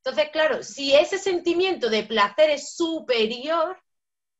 Entonces, 0.05 0.31
claro, 0.31 0.62
si 0.62 0.95
ese 0.95 1.19
sentimiento 1.19 1.90
de 1.90 2.05
placer 2.05 2.50
es 2.50 2.76
superior 2.76 3.76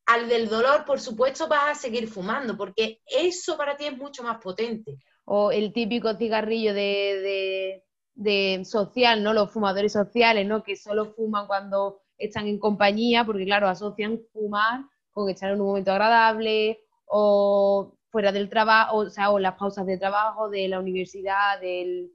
al 0.07 0.29
del 0.29 0.49
dolor, 0.49 0.85
por 0.85 1.01
supuesto 1.01 1.49
vas 1.49 1.77
a 1.77 1.81
seguir 1.81 2.07
fumando, 2.07 2.57
porque 2.57 3.01
eso 3.05 3.57
para 3.57 3.77
ti 3.77 3.87
es 3.87 3.97
mucho 3.97 4.23
más 4.23 4.39
potente. 4.41 4.97
O 5.25 5.51
el 5.51 5.73
típico 5.73 6.15
cigarrillo 6.17 6.73
de, 6.73 7.83
de 8.15 8.65
social, 8.65 9.25
¿no? 9.25 9.33
Los 9.33 9.53
fumadores 9.53 9.93
sociales, 9.93 10.47
¿no? 10.47 10.63
Que 10.63 10.77
solo 10.77 11.13
fuman 11.15 11.49
cuando 11.49 12.03
están 12.21 12.47
en 12.47 12.59
compañía, 12.59 13.25
porque 13.25 13.45
claro, 13.45 13.69
asocian 13.69 14.21
fumar 14.33 14.85
con 15.13 15.29
estar 15.29 15.51
en 15.51 15.61
un 15.61 15.67
momento 15.67 15.91
agradable 15.91 16.85
o 17.07 17.97
fuera 18.11 18.31
del 18.33 18.49
trabajo, 18.49 18.99
o 18.99 19.11
sea, 19.11 19.31
o 19.31 19.39
las 19.39 19.55
pausas 19.55 19.87
de 19.87 19.99
trabajo, 19.99 20.49
de 20.49 20.69
la 20.69 20.79
universidad, 20.79 21.61
del... 21.61 22.13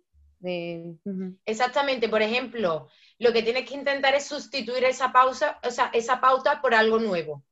Exactamente, 1.46 2.08
por 2.08 2.22
ejemplo, 2.22 2.88
lo 3.18 3.34
que 3.34 3.42
tienes 3.42 3.68
que 3.68 3.74
intentar 3.74 4.14
es 4.14 4.28
sustituir 4.28 4.84
esa 4.84 5.12
pausa, 5.12 5.60
o 5.64 5.72
sea, 5.72 5.90
esa 5.92 6.22
pauta 6.22 6.62
por 6.62 6.76
algo 6.76 7.00
nuevo. 7.00 7.44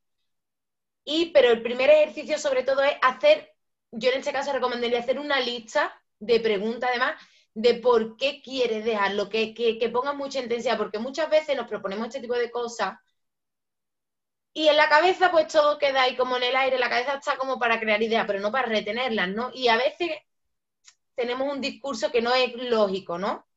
Y, 1.03 1.31
pero 1.31 1.49
el 1.49 1.63
primer 1.63 1.89
ejercicio 1.89 2.37
sobre 2.37 2.63
todo 2.63 2.83
es 2.83 2.93
hacer, 3.01 3.49
yo 3.91 4.11
en 4.11 4.19
este 4.19 4.31
caso 4.31 4.53
recomendaría 4.53 4.99
hacer 4.99 5.19
una 5.19 5.39
lista 5.39 5.91
de 6.19 6.39
preguntas, 6.39 6.91
además, 6.91 7.15
de 7.53 7.75
por 7.75 8.17
qué 8.17 8.41
quieres 8.41 8.85
dejarlo, 8.85 9.29
que, 9.29 9.53
que, 9.53 9.77
que 9.77 9.89
pongas 9.89 10.15
mucha 10.15 10.39
intensidad, 10.39 10.77
porque 10.77 10.99
muchas 10.99 11.29
veces 11.29 11.55
nos 11.55 11.67
proponemos 11.67 12.07
este 12.07 12.21
tipo 12.21 12.35
de 12.35 12.51
cosas 12.51 12.95
y 14.53 14.67
en 14.67 14.77
la 14.77 14.87
cabeza 14.87 15.31
pues 15.31 15.47
todo 15.47 15.79
queda 15.79 16.03
ahí 16.03 16.15
como 16.15 16.37
en 16.37 16.43
el 16.43 16.55
aire, 16.55 16.77
la 16.77 16.89
cabeza 16.89 17.15
está 17.15 17.37
como 17.37 17.57
para 17.59 17.79
crear 17.79 18.01
ideas, 18.03 18.25
pero 18.27 18.39
no 18.39 18.51
para 18.51 18.67
retenerlas, 18.67 19.29
¿no? 19.29 19.49
Y 19.53 19.67
a 19.67 19.77
veces 19.77 20.11
tenemos 21.15 21.51
un 21.51 21.61
discurso 21.61 22.11
que 22.11 22.21
no 22.21 22.33
es 22.35 22.53
lógico, 22.55 23.17
¿no? 23.17 23.47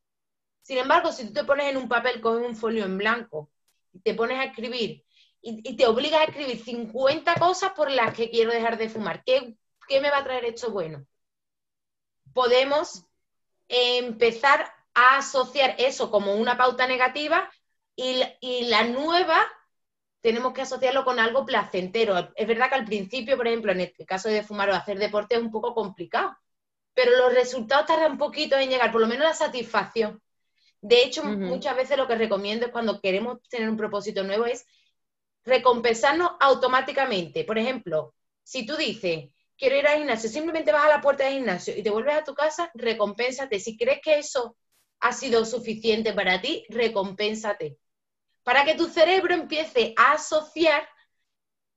Sin 0.61 0.77
embargo, 0.79 1.11
si 1.11 1.27
tú 1.27 1.33
te 1.33 1.43
pones 1.43 1.67
en 1.69 1.77
un 1.77 1.87
papel, 1.87 2.21
coges 2.21 2.45
un 2.45 2.55
folio 2.55 2.85
en 2.85 2.97
blanco 2.97 3.51
y 3.93 3.99
te 4.01 4.15
pones 4.15 4.39
a 4.39 4.45
escribir 4.45 5.05
y, 5.41 5.75
te 5.77 5.85
obligas 5.87 6.21
a 6.21 6.25
escribir 6.25 6.63
50 6.63 7.35
cosas 7.35 7.71
por 7.73 7.91
las 7.91 8.13
que 8.13 8.29
quiero 8.29 8.51
dejar 8.51 8.77
de 8.77 8.89
fumar, 8.89 9.23
¿qué, 9.23 9.55
qué 9.87 10.01
me 10.01 10.09
va 10.09 10.19
a 10.19 10.23
traer 10.23 10.45
esto 10.45 10.71
bueno? 10.71 11.05
Podemos 12.33 13.05
empezar 13.67 14.71
a 14.93 15.17
asociar 15.17 15.75
eso 15.77 16.09
como 16.09 16.33
una 16.35 16.57
pauta 16.57 16.87
negativa 16.87 17.49
y, 17.95 18.23
la 18.69 18.83
nueva 18.83 19.39
tenemos 20.21 20.53
que 20.53 20.61
asociarlo 20.61 21.05
con 21.05 21.19
algo 21.19 21.45
placentero. 21.45 22.31
Es 22.35 22.47
verdad 22.47 22.69
que 22.69 22.75
al 22.75 22.85
principio, 22.85 23.37
por 23.37 23.47
ejemplo, 23.47 23.71
en 23.71 23.81
el 23.81 23.93
caso 24.05 24.29
de 24.29 24.43
fumar 24.43 24.69
o 24.69 24.75
hacer 24.75 24.99
deporte 24.99 25.35
es 25.35 25.41
un 25.41 25.51
poco 25.51 25.73
complicado, 25.73 26.35
pero 26.93 27.15
los 27.15 27.33
resultados 27.33 27.85
tardan 27.85 28.13
un 28.13 28.17
poquito 28.17 28.57
en 28.57 28.69
llegar, 28.69 28.91
por 28.91 29.01
lo 29.01 29.07
menos 29.07 29.25
la 29.25 29.33
satisfacción. 29.33 30.21
De 30.81 31.03
hecho, 31.03 31.23
muchas 31.23 31.75
veces 31.75 31.97
lo 31.97 32.07
que 32.07 32.15
recomiendo 32.15 32.65
es 32.65 32.71
cuando 32.71 33.01
queremos 33.01 33.41
tener 33.49 33.69
un 33.69 33.77
propósito 33.77 34.23
nuevo 34.23 34.45
es 34.45 34.65
recompensarnos 35.43 36.31
automáticamente. 36.39 37.43
Por 37.43 37.57
ejemplo, 37.57 38.13
si 38.43 38.65
tú 38.65 38.75
dices, 38.75 39.29
quiero 39.57 39.77
ir 39.77 39.87
al 39.87 39.97
gimnasio, 39.97 40.29
simplemente 40.29 40.71
vas 40.71 40.85
a 40.85 40.89
la 40.89 41.01
puerta 41.01 41.23
del 41.23 41.33
gimnasio 41.33 41.75
y 41.75 41.83
te 41.83 41.89
vuelves 41.89 42.15
a 42.15 42.23
tu 42.23 42.33
casa, 42.33 42.71
recompénsate. 42.73 43.59
Si 43.59 43.77
crees 43.77 43.99
que 44.01 44.19
eso 44.19 44.55
ha 44.99 45.11
sido 45.11 45.45
suficiente 45.45 46.13
para 46.13 46.41
ti, 46.41 46.65
recompénsate. 46.69 47.77
Para 48.43 48.63
que 48.65 48.75
tu 48.75 48.87
cerebro 48.87 49.33
empiece 49.33 49.93
a 49.97 50.13
asociar 50.13 50.87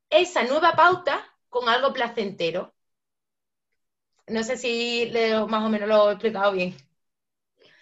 esa 0.09 0.45
nueva 0.45 0.75
pauta 0.75 1.25
con 1.49 1.69
algo 1.69 1.93
placentero. 1.93 2.73
No 4.27 4.45
sé 4.45 4.57
si 4.57 5.11
más 5.49 5.65
o 5.65 5.69
menos 5.69 5.89
lo 5.89 6.11
he 6.11 6.13
explicado 6.13 6.53
bien. 6.53 6.77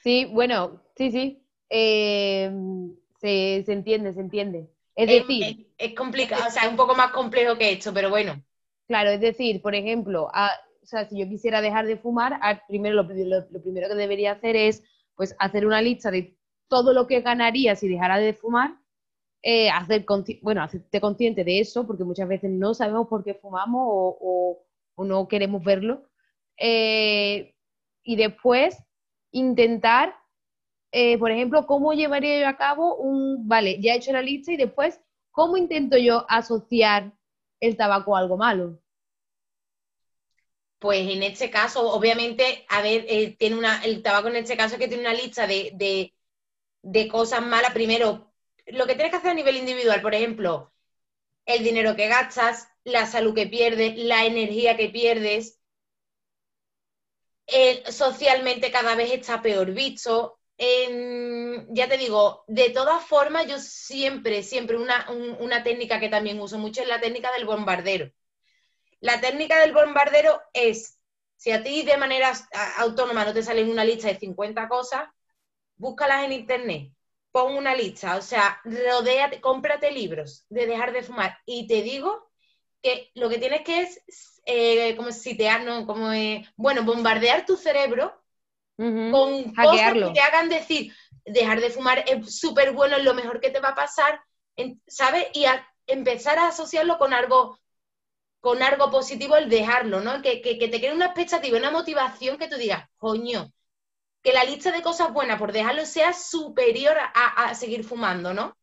Sí, 0.02 0.24
bueno, 0.24 0.82
sí, 0.96 1.10
sí. 1.10 1.42
Eh, 1.68 2.50
se, 3.20 3.64
entiende, 3.66 4.14
se 4.14 4.20
entiende. 4.20 4.70
Es 4.94 5.08
decir. 5.08 5.66
Es, 5.76 5.94
complicado, 5.94 6.44
o 6.48 6.50
sea, 6.50 6.62
es 6.62 6.70
un 6.70 6.76
poco 6.76 6.94
más 6.94 7.10
complejo 7.10 7.58
que 7.58 7.72
esto, 7.72 7.92
pero 7.92 8.08
bueno. 8.08 8.42
Claro, 8.88 9.10
es 9.10 9.20
decir, 9.20 9.60
por 9.60 9.74
ejemplo, 9.74 10.24
o 10.24 10.86
sea, 10.86 11.04
si 11.06 11.18
yo 11.18 11.28
quisiera 11.28 11.60
dejar 11.60 11.86
de 11.86 11.98
fumar, 11.98 12.40
primero 12.66 12.94
lo, 12.94 13.06
primero 13.06 13.88
que 13.88 13.94
debería 13.94 14.32
hacer 14.32 14.56
es 14.56 14.82
pues 15.14 15.36
hacer 15.38 15.66
una 15.66 15.82
lista 15.82 16.10
de 16.10 16.38
todo 16.68 16.94
lo 16.94 17.06
que 17.06 17.20
ganaría 17.20 17.76
si 17.76 17.86
dejara 17.86 18.16
de 18.16 18.32
fumar, 18.32 18.78
eh, 19.42 19.68
hacer 19.68 20.06
bueno, 20.40 20.62
hacerte 20.62 21.02
consciente 21.02 21.44
de 21.44 21.60
eso, 21.60 21.86
porque 21.86 22.04
muchas 22.04 22.28
veces 22.28 22.50
no 22.50 22.72
sabemos 22.72 23.08
por 23.08 23.22
qué 23.24 23.34
fumamos 23.34 23.82
o, 23.84 24.64
no 24.96 25.28
queremos 25.28 25.62
verlo. 25.62 26.08
Eh, 26.56 27.54
y 28.02 28.16
después 28.16 28.82
intentar, 29.32 30.14
eh, 30.92 31.18
por 31.18 31.30
ejemplo, 31.30 31.66
cómo 31.66 31.92
llevaría 31.92 32.40
yo 32.40 32.48
a 32.48 32.56
cabo 32.56 32.96
un, 32.96 33.46
vale, 33.46 33.80
ya 33.82 33.92
he 33.92 33.96
hecho 33.98 34.12
la 34.12 34.22
lista 34.22 34.50
y 34.52 34.56
después, 34.56 34.98
¿cómo 35.30 35.58
intento 35.58 35.98
yo 35.98 36.24
asociar 36.28 37.12
el 37.60 37.76
tabaco 37.76 38.16
algo 38.16 38.36
malo? 38.36 38.78
Pues 40.78 41.08
en 41.10 41.22
este 41.22 41.50
caso, 41.50 41.90
obviamente, 41.92 42.64
a 42.68 42.82
ver, 42.82 43.04
eh, 43.08 43.36
tiene 43.36 43.56
una, 43.56 43.82
el 43.84 44.02
tabaco 44.02 44.28
en 44.28 44.36
este 44.36 44.56
caso 44.56 44.74
es 44.74 44.80
que 44.80 44.88
tiene 44.88 45.02
una 45.02 45.14
lista 45.14 45.46
de, 45.46 46.14
cosas 47.10 47.42
malas. 47.42 47.72
Primero, 47.72 48.32
lo 48.66 48.86
que 48.86 48.94
tienes 48.94 49.10
que 49.10 49.16
hacer 49.18 49.30
a 49.30 49.34
nivel 49.34 49.56
individual, 49.56 50.00
por 50.02 50.14
ejemplo, 50.14 50.72
el 51.46 51.64
dinero 51.64 51.96
que 51.96 52.08
gastas, 52.08 52.68
la 52.84 53.06
salud 53.06 53.34
que 53.34 53.46
pierdes, 53.46 53.96
la 53.98 54.26
energía 54.26 54.76
que 54.76 54.88
pierdes, 54.88 55.58
socialmente 57.90 58.70
cada 58.70 58.94
vez 58.94 59.12
está 59.12 59.42
peor 59.42 59.72
visto, 59.72 60.37
ya 60.58 61.88
te 61.88 61.96
digo, 61.96 62.44
de 62.48 62.70
todas 62.70 63.04
formas, 63.04 63.46
yo 63.46 63.58
siempre, 63.58 64.42
siempre, 64.42 64.76
una, 64.76 65.08
una 65.38 65.62
técnica 65.62 66.00
que 66.00 66.08
también 66.08 66.40
uso 66.40 66.58
mucho 66.58 66.82
es 66.82 66.88
la 66.88 67.00
técnica 67.00 67.32
del 67.32 67.44
bombardero. 67.44 68.10
La 69.00 69.20
técnica 69.20 69.60
del 69.60 69.72
bombardero 69.72 70.40
es, 70.52 70.98
si 71.36 71.52
a 71.52 71.62
ti 71.62 71.84
de 71.84 71.96
manera 71.96 72.32
autónoma 72.78 73.24
no 73.24 73.32
te 73.32 73.42
sale 73.42 73.62
una 73.70 73.84
lista 73.84 74.08
de 74.08 74.18
50 74.18 74.68
cosas, 74.68 75.08
búscalas 75.76 76.24
en 76.24 76.32
internet, 76.32 76.90
pon 77.30 77.54
una 77.56 77.76
lista, 77.76 78.16
o 78.16 78.22
sea, 78.22 78.60
rodéate, 78.64 79.40
cómprate 79.40 79.92
libros 79.92 80.44
de 80.48 80.66
dejar 80.66 80.92
de 80.92 81.04
fumar. 81.04 81.38
Y 81.46 81.68
te 81.68 81.82
digo 81.82 82.28
que 82.82 83.12
lo 83.14 83.28
que 83.28 83.38
tienes 83.38 83.62
que 83.62 83.82
es, 83.82 84.42
eh, 84.44 84.96
como 84.96 85.12
sitiar, 85.12 85.62
¿no? 85.62 85.86
Como, 85.86 86.10
bueno, 86.56 86.82
bombardear 86.82 87.46
tu 87.46 87.56
cerebro 87.56 88.17
con 88.78 89.54
cosas 89.54 89.92
que 89.92 90.10
te 90.14 90.20
hagan 90.20 90.48
decir, 90.48 90.94
dejar 91.24 91.60
de 91.60 91.70
fumar 91.70 92.04
es 92.06 92.38
súper 92.38 92.72
bueno, 92.72 92.96
es 92.96 93.04
lo 93.04 93.14
mejor 93.14 93.40
que 93.40 93.50
te 93.50 93.58
va 93.58 93.70
a 93.70 93.74
pasar, 93.74 94.20
¿sabes? 94.86 95.26
Y 95.34 95.46
empezar 95.86 96.38
a 96.38 96.48
asociarlo 96.48 96.96
con 96.96 97.12
algo, 97.12 97.58
con 98.40 98.62
algo 98.62 98.90
positivo, 98.90 99.36
el 99.36 99.48
dejarlo, 99.48 100.00
¿no? 100.00 100.22
Que, 100.22 100.36
te 100.36 100.80
quede 100.80 100.92
una 100.92 101.06
expectativa, 101.06 101.58
una 101.58 101.72
motivación 101.72 102.38
que 102.38 102.46
tú 102.46 102.56
digas, 102.56 102.88
coño, 102.98 103.52
que 104.22 104.32
la 104.32 104.44
lista 104.44 104.70
de 104.70 104.82
cosas 104.82 105.12
buenas 105.12 105.40
por 105.40 105.50
dejarlo 105.50 105.84
sea 105.84 106.12
superior 106.12 106.96
a, 107.14 107.54
seguir 107.54 107.82
fumando, 107.82 108.32
¿no? 108.32 108.56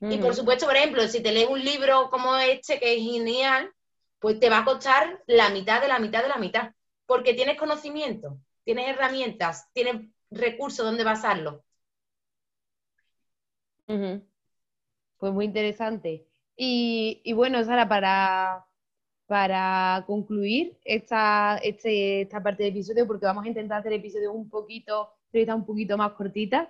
Y 0.00 0.18
por 0.18 0.34
supuesto, 0.34 0.66
por 0.66 0.76
ejemplo, 0.76 1.06
si 1.08 1.22
te 1.22 1.32
lees 1.32 1.48
un 1.48 1.64
libro 1.64 2.10
como 2.10 2.36
este, 2.36 2.78
que 2.78 2.94
es 2.94 3.02
genial, 3.02 3.70
pues 4.18 4.38
te 4.38 4.50
va 4.50 4.58
a 4.58 4.64
costar 4.64 5.22
la 5.26 5.48
mitad 5.50 5.80
de 5.80 5.88
la 5.88 5.98
mitad 5.98 6.22
de 6.22 6.28
la 6.28 6.36
mitad, 6.36 6.72
porque 7.06 7.32
tienes 7.32 7.58
conocimiento 7.58 8.38
tienes 8.64 8.88
herramientas, 8.88 9.70
tienes 9.72 10.10
recurso 10.30 10.84
donde 10.84 11.04
basarlo. 11.04 11.64
Pues 13.86 15.32
muy 15.32 15.44
interesante. 15.44 16.26
Y, 16.56 17.32
bueno, 17.34 17.62
Sara, 17.64 17.88
para, 17.88 18.66
para 19.26 20.04
concluir 20.06 20.78
esta, 20.84 21.58
este, 21.62 22.22
esta 22.22 22.42
parte 22.42 22.62
del 22.62 22.72
episodio, 22.72 23.06
porque 23.06 23.26
vamos 23.26 23.44
a 23.44 23.48
intentar 23.48 23.80
hacer 23.80 23.92
episodios 23.92 24.34
un 24.34 24.48
poquito, 24.48 25.10
un 25.32 25.66
poquito 25.66 25.96
más 25.96 26.12
cortitas, 26.12 26.68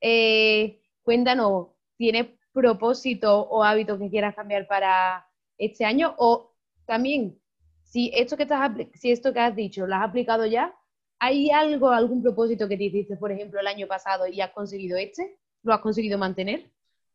eh, 0.00 0.80
cuéntanos, 1.02 1.68
¿tienes 1.96 2.28
propósito 2.52 3.40
o 3.40 3.64
hábito 3.64 3.98
que 3.98 4.10
quieras 4.10 4.34
cambiar 4.34 4.66
para 4.68 5.26
este 5.56 5.84
año? 5.84 6.14
O 6.18 6.54
también, 6.86 7.40
si 7.82 8.12
esto 8.14 8.36
que, 8.36 8.44
estás, 8.44 8.70
si 8.94 9.10
esto 9.10 9.32
que 9.32 9.40
has 9.40 9.56
dicho 9.56 9.86
lo 9.86 9.96
has 9.96 10.08
aplicado 10.08 10.46
ya, 10.46 10.77
¿hay 11.18 11.50
algo, 11.50 11.90
algún 11.90 12.22
propósito 12.22 12.68
que 12.68 12.76
te 12.76 12.84
hiciste, 12.84 13.16
por 13.16 13.32
ejemplo, 13.32 13.60
el 13.60 13.66
año 13.66 13.86
pasado 13.86 14.26
y 14.26 14.40
has 14.40 14.50
conseguido 14.50 14.96
este? 14.96 15.36
¿Lo 15.62 15.74
has 15.74 15.80
conseguido 15.80 16.18
mantener? 16.18 16.70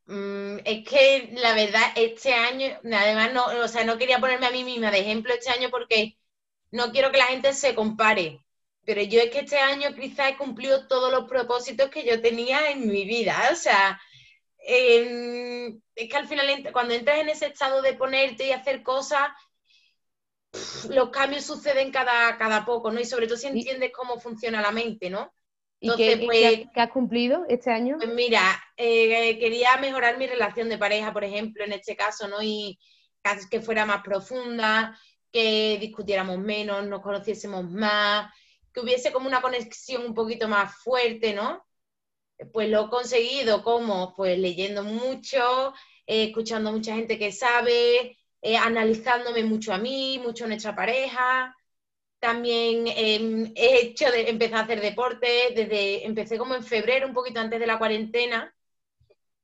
Mm, 0.06 0.58
es 0.66 0.88
que 0.88 1.30
la 1.34 1.54
verdad, 1.54 1.82
este 1.96 2.34
año, 2.34 2.68
además, 2.84 3.34
no, 3.34 3.46
o 3.64 3.68
sea, 3.68 3.86
no 3.86 3.98
quería 3.98 4.20
ponerme 4.20 4.48
a 4.48 4.52
mí 4.52 4.64
misma 4.64 4.92
de 4.92 5.00
ejemplo 5.00 5.34
este 5.34 5.50
año 5.50 5.70
porque 5.70 6.18
no 6.72 6.92
quiero 6.92 7.12
que 7.12 7.20
la 7.20 7.26
gente 7.26 7.54
se 7.54 7.76
compare. 7.76 8.40
Pero 8.86 9.02
yo 9.02 9.22
es 9.22 9.30
que 9.32 9.40
este 9.40 9.60
año 9.60 9.96
quizá 9.96 10.28
he 10.28 10.38
cumplido 10.38 10.88
todos 10.88 11.12
los 11.12 11.30
propósitos 11.30 11.90
que 11.90 12.04
yo 12.06 12.22
tenía 12.22 12.72
en 12.72 12.88
mi 12.90 13.06
vida. 13.06 13.50
O 13.52 13.56
sea, 13.56 14.00
es 14.58 16.10
que 16.10 16.18
al 16.18 16.28
final, 16.28 16.48
cuando 16.74 16.94
entras 16.94 17.20
en 17.20 17.30
ese 17.30 17.48
estado 17.48 17.82
de 17.82 17.94
ponerte 17.94 18.48
y 18.48 18.52
hacer 18.52 18.84
cosas, 18.84 19.30
los 20.90 21.10
cambios 21.10 21.46
suceden 21.46 21.92
cada, 21.92 22.38
cada 22.38 22.66
poco, 22.66 22.92
¿no? 22.92 23.00
Y 23.00 23.06
sobre 23.06 23.28
todo 23.28 23.38
si 23.38 23.48
entiendes 23.48 23.92
cómo 23.92 24.20
funciona 24.20 24.62
la 24.62 24.72
mente, 24.72 25.10
¿no? 25.10 25.34
¿Y 25.80 25.94
qué, 25.98 26.22
pues, 26.26 26.68
has 26.76 26.90
cumplido 26.92 27.46
este 27.50 27.72
año? 27.72 27.98
Pues 27.98 28.14
mira, 28.14 28.42
eh, 28.78 29.38
quería 29.38 29.76
mejorar 29.78 30.18
mi 30.18 30.28
relación 30.28 30.70
de 30.70 30.78
pareja, 30.78 31.12
por 31.12 31.24
ejemplo, 31.26 31.64
en 31.64 31.74
este 31.74 31.96
caso, 31.96 32.28
¿no? 32.28 32.42
Y 32.42 32.80
que 33.50 33.62
fuera 33.62 33.86
más 33.86 34.02
profunda, 34.04 34.98
que 35.32 35.78
discutiéramos 35.80 36.38
menos, 36.40 36.86
nos 36.86 37.02
conociésemos 37.02 37.70
más, 37.70 38.32
que 38.74 38.82
hubiese 38.82 39.12
como 39.12 39.28
una 39.28 39.42
conexión 39.42 40.06
un 40.06 40.14
poquito 40.14 40.48
más 40.48 40.76
fuerte, 40.76 41.34
¿no? 41.34 41.66
Pues 42.52 42.70
lo 42.70 42.86
he 42.86 42.90
conseguido 42.90 43.64
como, 43.64 44.14
pues 44.16 44.38
leyendo 44.38 44.84
mucho, 44.84 45.74
eh, 46.06 46.26
escuchando 46.26 46.70
a 46.70 46.74
mucha 46.74 46.96
gente 46.96 47.18
que 47.18 47.32
sabe, 47.32 48.18
eh, 48.44 48.58
analizándome 48.58 49.44
mucho 49.46 49.74
a 49.74 49.78
mí, 49.78 50.20
mucho 50.22 50.44
a 50.46 50.48
nuestra 50.48 50.76
pareja, 50.76 51.56
también 52.20 52.88
em, 52.88 53.54
he 53.56 53.82
hecho 53.82 54.12
de, 54.12 54.30
empecé 54.30 54.56
a 54.56 54.62
hacer 54.62 54.82
deporte, 54.82 55.54
desde, 55.56 56.06
empecé 56.06 56.38
como 56.38 56.56
en 56.56 56.64
febrero, 56.64 57.08
un 57.08 57.14
poquito 57.14 57.40
antes 57.40 57.60
de 57.60 57.68
la 57.68 57.80
cuarentena. 57.80 58.54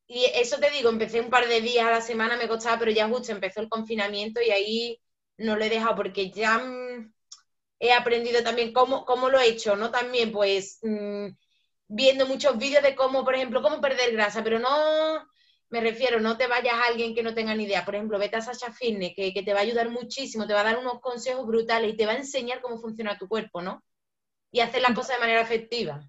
Y 0.08 0.26
eso 0.36 0.60
te 0.60 0.70
digo, 0.72 0.90
empecé 0.90 1.22
un 1.22 1.30
par 1.30 1.48
de 1.48 1.62
días 1.62 1.86
a 1.88 1.92
la 1.92 2.02
semana, 2.02 2.38
me 2.38 2.48
costaba, 2.48 2.80
pero 2.80 2.92
ya 2.92 3.08
justo 3.08 3.32
empezó 3.32 3.62
el 3.62 3.70
confinamiento 3.70 4.42
y 4.42 4.52
ahí 4.52 5.02
no 5.38 5.56
lo 5.56 5.64
he 5.64 5.70
dejado 5.70 5.96
porque 5.96 6.32
ya 6.32 6.58
mm, 6.60 7.14
he 7.80 7.94
aprendido 7.94 8.44
también 8.44 8.74
cómo, 8.74 9.06
cómo, 9.06 9.30
lo 9.30 9.40
he 9.40 9.48
hecho, 9.50 9.76
¿no? 9.76 9.92
También 9.92 10.32
pues 10.32 10.80
mm, 10.84 11.28
viendo 11.88 12.26
muchos 12.28 12.58
vídeos 12.58 12.84
de 12.84 12.96
cómo, 12.96 13.24
por 13.26 13.36
ejemplo, 13.36 13.62
cómo 13.62 13.82
perder 13.82 14.14
grasa, 14.14 14.44
pero 14.44 14.60
no, 14.60 15.28
me 15.70 15.82
refiero, 15.82 16.20
no 16.20 16.36
te 16.36 16.48
vayas 16.48 16.74
a 16.74 16.88
alguien 16.88 17.14
que 17.14 17.24
no 17.24 17.34
tenga 17.34 17.54
ni 17.54 17.66
idea. 17.66 17.86
Por 17.86 17.96
ejemplo, 17.96 18.18
vete 18.18 18.38
a 18.38 18.42
Sasha 18.42 18.72
Fitness, 18.72 19.14
que, 19.16 19.32
te 19.32 19.54
va 19.54 19.60
a 19.60 19.64
ayudar 19.64 19.90
muchísimo, 19.90 20.48
te 20.48 20.54
va 20.54 20.62
a 20.62 20.64
dar 20.64 20.80
unos 20.80 21.00
consejos 21.00 21.46
brutales 21.46 21.94
y 21.94 21.98
te 21.98 22.06
va 22.06 22.14
a 22.14 22.18
enseñar 22.18 22.62
cómo 22.62 22.80
funciona 22.80 23.18
tu 23.18 23.28
cuerpo, 23.28 23.62
¿no? 23.62 23.84
Y 24.52 24.62
hacer 24.62 24.82
las 24.82 24.94
cosas 24.94 25.18
de 25.18 25.22
manera 25.22 25.42
efectiva. 25.42 26.02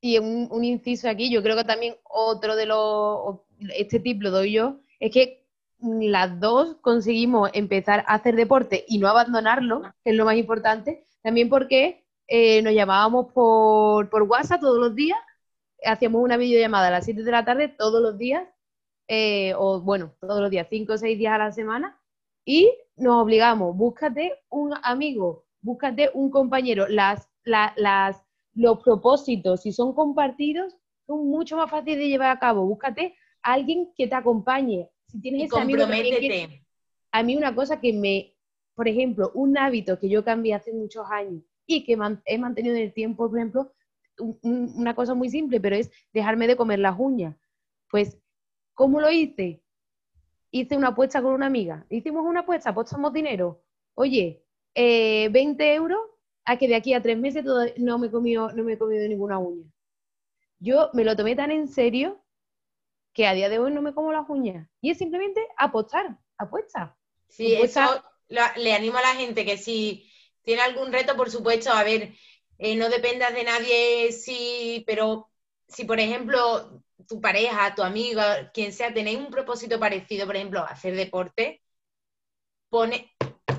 Y 0.00 0.18
un, 0.18 0.64
inciso 0.64 1.08
aquí, 1.08 1.30
yo 1.30 1.42
creo 1.42 1.56
que 1.56 1.64
también 1.64 1.96
otro 2.04 2.56
de 2.56 2.66
los, 2.66 3.40
este 3.76 4.00
tip 4.00 4.22
lo 4.22 4.30
doy 4.30 4.52
yo, 4.52 4.80
es 4.98 5.12
que 5.12 5.46
las 5.80 6.40
dos 6.40 6.76
conseguimos 6.80 7.50
empezar 7.52 8.04
a 8.08 8.14
hacer 8.14 8.34
deporte 8.34 8.84
y 8.88 8.98
no 8.98 9.08
abandonarlo, 9.08 9.82
que 10.02 10.10
es 10.10 10.16
lo 10.16 10.24
más 10.24 10.36
importante, 10.36 11.04
también 11.22 11.48
porque 11.48 12.04
eh, 12.26 12.62
nos 12.62 12.74
llamábamos 12.74 13.32
por, 13.32 14.10
por 14.10 14.22
WhatsApp 14.22 14.60
todos 14.60 14.78
los 14.78 14.94
días, 14.96 15.18
hacíamos 15.84 16.22
una 16.22 16.36
videollamada 16.36 16.88
a 16.88 16.90
las 16.90 17.04
7 17.04 17.22
de 17.22 17.30
la 17.30 17.44
tarde 17.44 17.68
todos 17.68 18.02
los 18.02 18.18
días 18.18 18.42
eh, 19.08 19.54
o 19.56 19.80
bueno, 19.80 20.14
todos 20.20 20.40
los 20.40 20.50
días, 20.50 20.68
cinco 20.70 20.92
o 20.92 20.98
seis 20.98 21.18
días 21.18 21.32
a 21.32 21.38
la 21.38 21.52
semana, 21.52 22.00
y 22.44 22.70
nos 22.96 23.22
obligamos, 23.22 23.76
búscate 23.76 24.32
un 24.50 24.74
amigo, 24.82 25.46
búscate 25.60 26.10
un 26.14 26.30
compañero. 26.30 26.86
Las, 26.88 27.28
las, 27.44 28.22
los 28.54 28.82
propósitos, 28.82 29.62
si 29.62 29.72
son 29.72 29.92
compartidos, 29.94 30.76
son 31.06 31.28
mucho 31.28 31.56
más 31.56 31.70
fáciles 31.70 31.98
de 31.98 32.08
llevar 32.08 32.30
a 32.30 32.38
cabo. 32.38 32.66
Búscate 32.66 33.14
a 33.42 33.54
alguien 33.54 33.92
que 33.96 34.06
te 34.06 34.14
acompañe. 34.14 34.88
Si 35.06 35.20
tienes 35.20 35.44
ese 35.44 35.60
amigo 35.60 35.86
a 37.10 37.22
mí 37.22 37.36
una 37.36 37.54
cosa 37.54 37.80
que 37.80 37.92
me, 37.92 38.34
por 38.74 38.88
ejemplo, 38.88 39.30
un 39.34 39.56
hábito 39.56 39.98
que 39.98 40.08
yo 40.08 40.24
cambié 40.24 40.54
hace 40.54 40.72
muchos 40.72 41.06
años 41.10 41.42
y 41.66 41.84
que 41.84 41.98
he 42.26 42.38
mantenido 42.38 42.74
en 42.76 42.82
el 42.82 42.92
tiempo, 42.92 43.28
por 43.28 43.38
ejemplo, 43.38 43.72
una 44.42 44.94
cosa 44.94 45.14
muy 45.14 45.30
simple, 45.30 45.60
pero 45.60 45.76
es 45.76 45.90
dejarme 46.12 46.46
de 46.46 46.56
comer 46.56 46.78
las 46.78 46.98
uñas. 46.98 47.36
Pues 47.90 48.18
¿Cómo 48.78 49.00
lo 49.00 49.10
hice? 49.10 49.60
Hice 50.52 50.76
una 50.76 50.88
apuesta 50.90 51.20
con 51.20 51.32
una 51.32 51.46
amiga. 51.46 51.84
Hicimos 51.90 52.24
una 52.24 52.40
apuesta, 52.40 52.70
apostamos 52.70 53.12
dinero. 53.12 53.64
Oye, 53.94 54.44
20 54.72 55.64
eh, 55.64 55.74
euros 55.74 55.98
a 56.44 56.56
que 56.58 56.68
de 56.68 56.76
aquí 56.76 56.94
a 56.94 57.02
tres 57.02 57.18
meses 57.18 57.44
no 57.76 57.98
me 57.98 58.06
he 58.06 58.10
comido, 58.12 58.52
no 58.52 58.62
me 58.62 58.74
he 58.74 58.78
comido 58.78 59.08
ninguna 59.08 59.40
uña. 59.40 59.68
Yo 60.60 60.90
me 60.92 61.02
lo 61.02 61.16
tomé 61.16 61.34
tan 61.34 61.50
en 61.50 61.66
serio 61.66 62.22
que 63.12 63.26
a 63.26 63.34
día 63.34 63.48
de 63.48 63.58
hoy 63.58 63.72
no 63.72 63.82
me 63.82 63.92
como 63.92 64.12
las 64.12 64.30
uñas. 64.30 64.68
Y 64.80 64.92
es 64.92 64.98
simplemente 64.98 65.44
apostar, 65.56 66.16
apuesta. 66.36 66.96
Sí, 67.26 67.54
eso 67.54 67.80
le 68.28 68.74
animo 68.74 68.98
a 68.98 69.02
la 69.02 69.16
gente 69.16 69.44
que 69.44 69.56
si 69.56 70.08
tiene 70.42 70.62
algún 70.62 70.92
reto, 70.92 71.16
por 71.16 71.30
supuesto, 71.30 71.72
a 71.72 71.82
ver, 71.82 72.14
eh, 72.58 72.76
no 72.76 72.88
dependas 72.88 73.34
de 73.34 73.42
nadie, 73.42 74.12
sí, 74.12 74.84
pero 74.86 75.32
si 75.66 75.84
por 75.84 75.98
ejemplo 75.98 76.84
tu 77.08 77.20
pareja, 77.20 77.74
tu 77.74 77.82
amiga, 77.82 78.50
quien 78.52 78.72
sea, 78.72 78.92
tenéis 78.92 79.18
un 79.18 79.30
propósito 79.30 79.80
parecido, 79.80 80.26
por 80.26 80.36
ejemplo, 80.36 80.62
hacer 80.62 80.94
deporte, 80.94 81.62
pone 82.68 83.12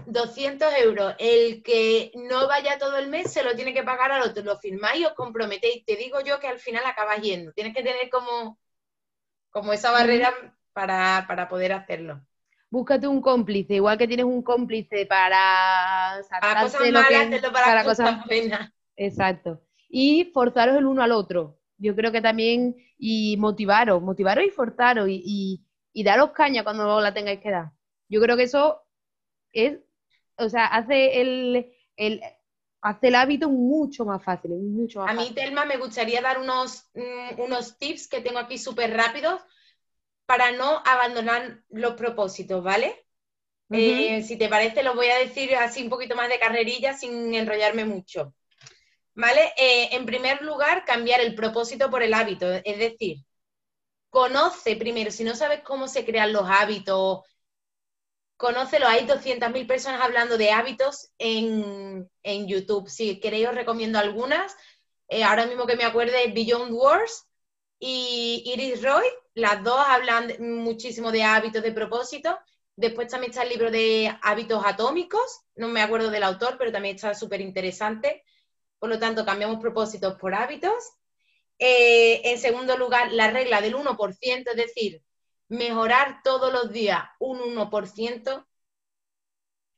200 0.05 0.73
euros. 0.83 1.15
El 1.17 1.63
que 1.63 2.11
no 2.13 2.47
vaya 2.47 2.77
todo 2.77 2.97
el 2.97 3.09
mes 3.09 3.33
se 3.33 3.43
lo 3.43 3.55
tiene 3.55 3.73
que 3.73 3.83
pagar 3.83 4.11
al 4.11 4.21
otro. 4.21 4.43
Lo 4.43 4.57
firmáis 4.57 5.01
y 5.01 5.05
os 5.05 5.13
comprometéis. 5.13 5.83
Te 5.83 5.95
digo 5.95 6.21
yo 6.21 6.39
que 6.39 6.47
al 6.47 6.59
final 6.59 6.85
acabas 6.85 7.21
yendo. 7.21 7.51
Tienes 7.53 7.75
que 7.75 7.81
tener 7.81 8.09
como, 8.11 8.59
como 9.49 9.73
esa 9.73 9.91
barrera 9.91 10.31
para, 10.71 11.47
poder 11.49 11.73
hacerlo. 11.73 12.21
Búscate 12.69 13.07
un 13.07 13.19
cómplice, 13.19 13.73
igual 13.73 13.97
que 13.97 14.07
tienes 14.07 14.27
un 14.27 14.43
cómplice 14.43 15.07
para 15.07 16.21
para 16.39 16.61
cosas 16.61 16.81
malas, 16.91 17.41
para, 17.51 17.83
cosas 17.83 18.25
buenas. 18.27 18.71
Exacto. 18.95 19.63
Y 19.89 20.25
forzaros 20.25 20.77
el 20.77 20.85
uno 20.85 21.01
al 21.01 21.11
otro 21.11 21.58
yo 21.79 21.95
creo 21.95 22.11
que 22.11 22.21
también, 22.21 22.75
y 22.97 23.37
motivaros, 23.37 24.01
motivaros 24.01 24.45
y 24.45 24.51
forzaros 24.51 25.07
y, 25.09 25.63
y, 25.93 26.03
daros 26.03 26.31
caña 26.31 26.63
cuando 26.63 27.01
la 27.01 27.13
tengáis 27.13 27.39
que 27.39 27.51
dar. 27.51 27.71
Yo 28.07 28.21
creo 28.21 28.37
que 28.37 28.43
eso 28.43 28.83
es, 29.51 29.79
o 30.37 30.49
sea, 30.49 30.65
hace 30.65 31.21
el, 31.21 31.73
el, 31.95 32.21
hace 32.81 33.07
el 33.07 33.15
hábito 33.15 33.49
mucho 33.49 34.05
más 34.05 34.23
fácil, 34.23 34.51
mucho 34.51 35.01
A 35.01 35.13
mí, 35.13 35.31
Telma, 35.33 35.65
me 35.65 35.77
gustaría 35.77 36.21
dar 36.21 36.39
unos, 36.39 36.89
mm, 36.93 37.39
unos 37.39 37.77
tips 37.77 38.07
que 38.07 38.21
tengo 38.21 38.39
aquí 38.39 38.57
súper 38.57 38.95
rápidos 38.95 39.41
para 40.25 40.51
no 40.51 40.81
abandonar 40.85 41.63
los 41.69 41.93
propósitos, 41.93 42.63
¿vale? 42.63 43.05
Eh, 43.71 44.23
si 44.23 44.37
te 44.37 44.49
parece, 44.49 44.83
lo 44.83 44.95
voy 44.95 45.07
a 45.07 45.19
decir 45.19 45.55
así 45.55 45.83
un 45.83 45.89
poquito 45.89 46.15
más 46.15 46.27
de 46.27 46.39
carrerilla 46.39 46.93
sin 46.93 47.33
enrollarme 47.33 47.85
mucho. 47.85 48.33
¿Vale? 49.19 49.53
Eh, 49.57 49.89
en 49.91 50.05
primer 50.05 50.41
lugar, 50.43 50.85
cambiar 50.85 51.19
el 51.19 51.35
propósito 51.35 51.89
por 51.89 52.01
el 52.03 52.13
hábito. 52.13 52.49
Es 52.63 52.79
decir, 52.79 53.17
conoce 54.09 54.77
primero, 54.77 55.11
si 55.11 55.25
no 55.25 55.35
sabes 55.35 55.61
cómo 55.61 55.89
se 55.89 56.05
crean 56.05 56.31
los 56.31 56.49
hábitos, 56.49 57.25
conócelo. 58.37 58.87
Hay 58.87 59.05
200.000 59.05 59.67
personas 59.67 60.01
hablando 60.01 60.37
de 60.37 60.51
hábitos 60.51 61.11
en, 61.17 62.09
YouTube. 62.47 62.89
Si 62.89 63.19
queréis, 63.19 63.49
os 63.49 63.55
recomiendo 63.55 63.99
algunas. 63.99 64.55
Eh, 65.09 65.23
ahora 65.25 65.45
mismo 65.47 65.67
que 65.67 65.75
me 65.75 65.83
acuerde, 65.83 66.31
Beyond 66.33 66.71
Wars 66.73 67.27
y 67.77 68.43
Iris 68.45 68.81
Roy. 68.81 69.05
Las 69.33 69.63
dos 69.65 69.79
hablan 69.85 70.33
muchísimo 70.39 71.11
de 71.11 71.23
hábitos 71.23 71.61
de 71.63 71.73
propósito. 71.73 72.39
Después 72.77 73.09
también 73.09 73.31
está 73.31 73.43
el 73.43 73.49
libro 73.49 73.69
de 73.69 74.17
hábitos 74.21 74.63
atómicos. 74.65 75.41
No 75.55 75.67
me 75.67 75.81
acuerdo 75.81 76.09
del 76.09 76.23
autor, 76.23 76.55
pero 76.57 76.71
también 76.71 76.95
está 76.95 77.13
súper 77.13 77.41
interesante. 77.41 78.23
Por 78.79 78.89
lo 78.89 78.99
tanto, 78.99 79.25
cambiamos 79.25 79.59
propósitos 79.59 80.15
por 80.15 80.33
hábitos. 80.33 80.73
Eh, 81.57 82.21
en 82.23 82.39
segundo 82.39 82.77
lugar, 82.77 83.11
la 83.11 83.29
regla 83.29 83.61
del 83.61 83.75
1%, 83.75 84.51
es 84.51 84.55
decir, 84.55 85.03
mejorar 85.49 86.21
todos 86.23 86.53
los 86.53 86.71
días 86.71 87.03
un 87.19 87.39
1% 87.39 88.45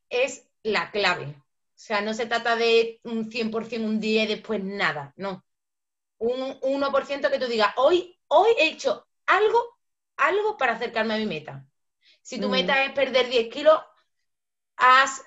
es 0.08 0.46
la 0.62 0.90
clave. 0.90 1.24
O 1.26 1.84
sea, 1.84 2.00
no 2.00 2.14
se 2.14 2.26
trata 2.26 2.54
de 2.54 3.00
un 3.02 3.28
100% 3.30 3.84
un 3.84 4.00
día 4.00 4.24
y 4.24 4.28
después 4.28 4.62
nada, 4.62 5.12
no. 5.16 5.44
un 6.18 6.60
1% 6.60 7.30
que 7.30 7.38
tú 7.38 7.46
digas, 7.46 7.72
hoy, 7.76 8.16
hoy 8.28 8.50
he 8.58 8.68
hecho 8.68 9.08
algo, 9.26 9.78
algo 10.16 10.56
para 10.56 10.74
acercarme 10.74 11.14
a 11.14 11.18
mi 11.18 11.26
meta. 11.26 11.66
Si 12.22 12.40
tu 12.40 12.48
meta 12.48 12.84
es 12.84 12.92
perder 12.92 13.28
10 13.28 13.52
kilos, 13.52 13.80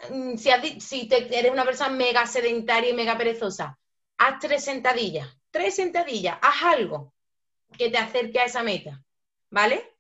mm, 0.10 0.36
si, 0.38 0.80
si 0.80 1.10
eres 1.12 1.52
una 1.52 1.66
persona 1.66 1.90
mega 1.90 2.26
sedentaria 2.26 2.90
y 2.90 2.94
mega 2.94 3.18
perezosa, 3.18 3.78
haz 4.18 4.40
tres 4.40 4.64
sentadillas, 4.64 5.28
tres 5.52 5.76
sentadillas, 5.76 6.38
haz 6.42 6.64
algo 6.64 7.14
que 7.78 7.90
te 7.90 7.98
acerque 7.98 8.40
a 8.40 8.46
esa 8.46 8.64
meta, 8.64 9.02
¿vale? 9.50 9.94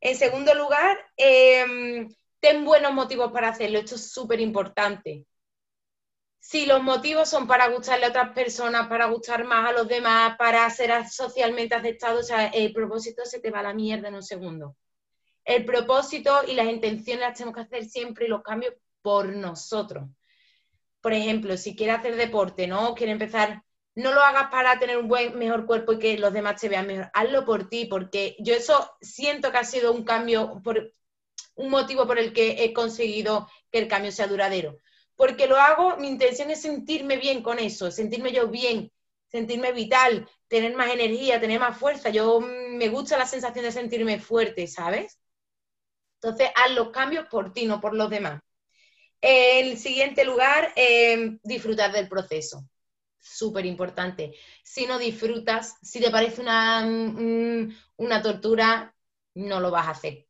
En 0.00 0.16
segundo 0.16 0.54
lugar, 0.54 0.98
em, 1.16 2.08
ten 2.40 2.64
buenos 2.64 2.92
motivos 2.92 3.32
para 3.32 3.48
hacerlo, 3.48 3.78
esto 3.78 3.96
es 3.96 4.12
súper 4.12 4.40
importante. 4.40 5.26
Si 6.40 6.66
los 6.66 6.82
motivos 6.82 7.28
son 7.28 7.46
para 7.46 7.68
gustarle 7.68 8.06
a 8.06 8.08
otras 8.10 8.32
personas, 8.32 8.88
para 8.88 9.06
gustar 9.06 9.44
más 9.44 9.68
a 9.68 9.72
los 9.72 9.88
demás, 9.88 10.36
para 10.38 10.68
ser 10.70 11.06
socialmente 11.08 11.74
aceptado, 11.74 12.20
el 12.52 12.72
propósito 12.72 13.24
se 13.24 13.40
te 13.40 13.50
va 13.50 13.60
a 13.60 13.64
la 13.64 13.74
mierda 13.74 14.08
en 14.08 14.14
un 14.14 14.22
segundo. 14.22 14.76
El 15.44 15.64
propósito 15.64 16.42
y 16.46 16.54
las 16.54 16.66
intenciones 16.66 17.22
las 17.22 17.36
tenemos 17.36 17.54
que 17.54 17.62
hacer 17.62 17.84
siempre 17.86 18.26
y 18.26 18.28
los 18.28 18.42
cambios 18.42 18.74
por 19.02 19.28
nosotros. 19.28 20.08
Por 21.00 21.12
ejemplo, 21.12 21.56
si 21.56 21.76
quieres 21.76 21.98
hacer 21.98 22.16
deporte, 22.16 22.66
¿no? 22.66 22.94
Quiere 22.94 23.12
empezar, 23.12 23.62
no 23.94 24.12
lo 24.12 24.20
hagas 24.20 24.50
para 24.50 24.78
tener 24.78 24.98
un 24.98 25.08
buen, 25.08 25.38
mejor 25.38 25.66
cuerpo 25.66 25.92
y 25.94 25.98
que 25.98 26.18
los 26.18 26.32
demás 26.32 26.60
te 26.60 26.68
vean 26.68 26.86
mejor. 26.86 27.10
Hazlo 27.14 27.44
por 27.44 27.68
ti, 27.68 27.86
porque 27.86 28.36
yo 28.38 28.54
eso 28.54 28.96
siento 29.00 29.50
que 29.52 29.58
ha 29.58 29.64
sido 29.64 29.92
un 29.92 30.04
cambio, 30.04 30.60
por, 30.62 30.92
un 31.54 31.70
motivo 31.70 32.06
por 32.06 32.18
el 32.18 32.32
que 32.32 32.64
he 32.64 32.72
conseguido 32.72 33.48
que 33.70 33.78
el 33.78 33.88
cambio 33.88 34.12
sea 34.12 34.26
duradero. 34.26 34.78
Porque 35.16 35.48
lo 35.48 35.56
hago, 35.56 35.96
mi 35.96 36.08
intención 36.08 36.50
es 36.50 36.62
sentirme 36.62 37.16
bien 37.16 37.42
con 37.42 37.58
eso, 37.58 37.90
sentirme 37.90 38.32
yo 38.32 38.48
bien, 38.48 38.92
sentirme 39.26 39.72
vital, 39.72 40.28
tener 40.46 40.74
más 40.76 40.90
energía, 40.92 41.40
tener 41.40 41.60
más 41.60 41.76
fuerza. 41.76 42.10
Yo 42.10 42.40
mm, 42.40 42.76
me 42.76 42.88
gusta 42.88 43.18
la 43.18 43.26
sensación 43.26 43.64
de 43.64 43.72
sentirme 43.72 44.20
fuerte, 44.20 44.66
¿sabes? 44.66 45.18
Entonces, 46.20 46.50
haz 46.54 46.72
los 46.72 46.90
cambios 46.90 47.26
por 47.26 47.52
ti, 47.52 47.66
no 47.66 47.80
por 47.80 47.94
los 47.94 48.10
demás. 48.10 48.40
En 49.20 49.76
siguiente 49.78 50.24
lugar, 50.24 50.72
em, 50.76 51.38
disfrutar 51.42 51.92
del 51.92 52.08
proceso. 52.08 52.68
Súper 53.18 53.66
importante. 53.66 54.34
Si 54.62 54.86
no 54.86 54.98
disfrutas, 54.98 55.76
si 55.82 56.00
te 56.00 56.10
parece 56.10 56.40
una, 56.40 56.82
mm, 56.82 57.76
una 57.96 58.22
tortura, 58.22 58.94
no 59.34 59.60
lo 59.60 59.70
vas 59.70 59.88
a 59.88 59.90
hacer. 59.92 60.26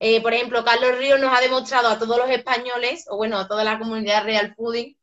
Eh, 0.00 0.22
por 0.22 0.34
ejemplo, 0.34 0.64
Carlos 0.64 0.98
Ríos 0.98 1.20
nos 1.20 1.36
ha 1.36 1.40
demostrado 1.40 1.88
a 1.88 1.98
todos 1.98 2.18
los 2.18 2.30
españoles, 2.30 3.04
o 3.08 3.16
bueno, 3.16 3.38
a 3.38 3.48
toda 3.48 3.64
la 3.64 3.78
comunidad 3.78 4.24
Real 4.24 4.54
Fooding, 4.56 4.96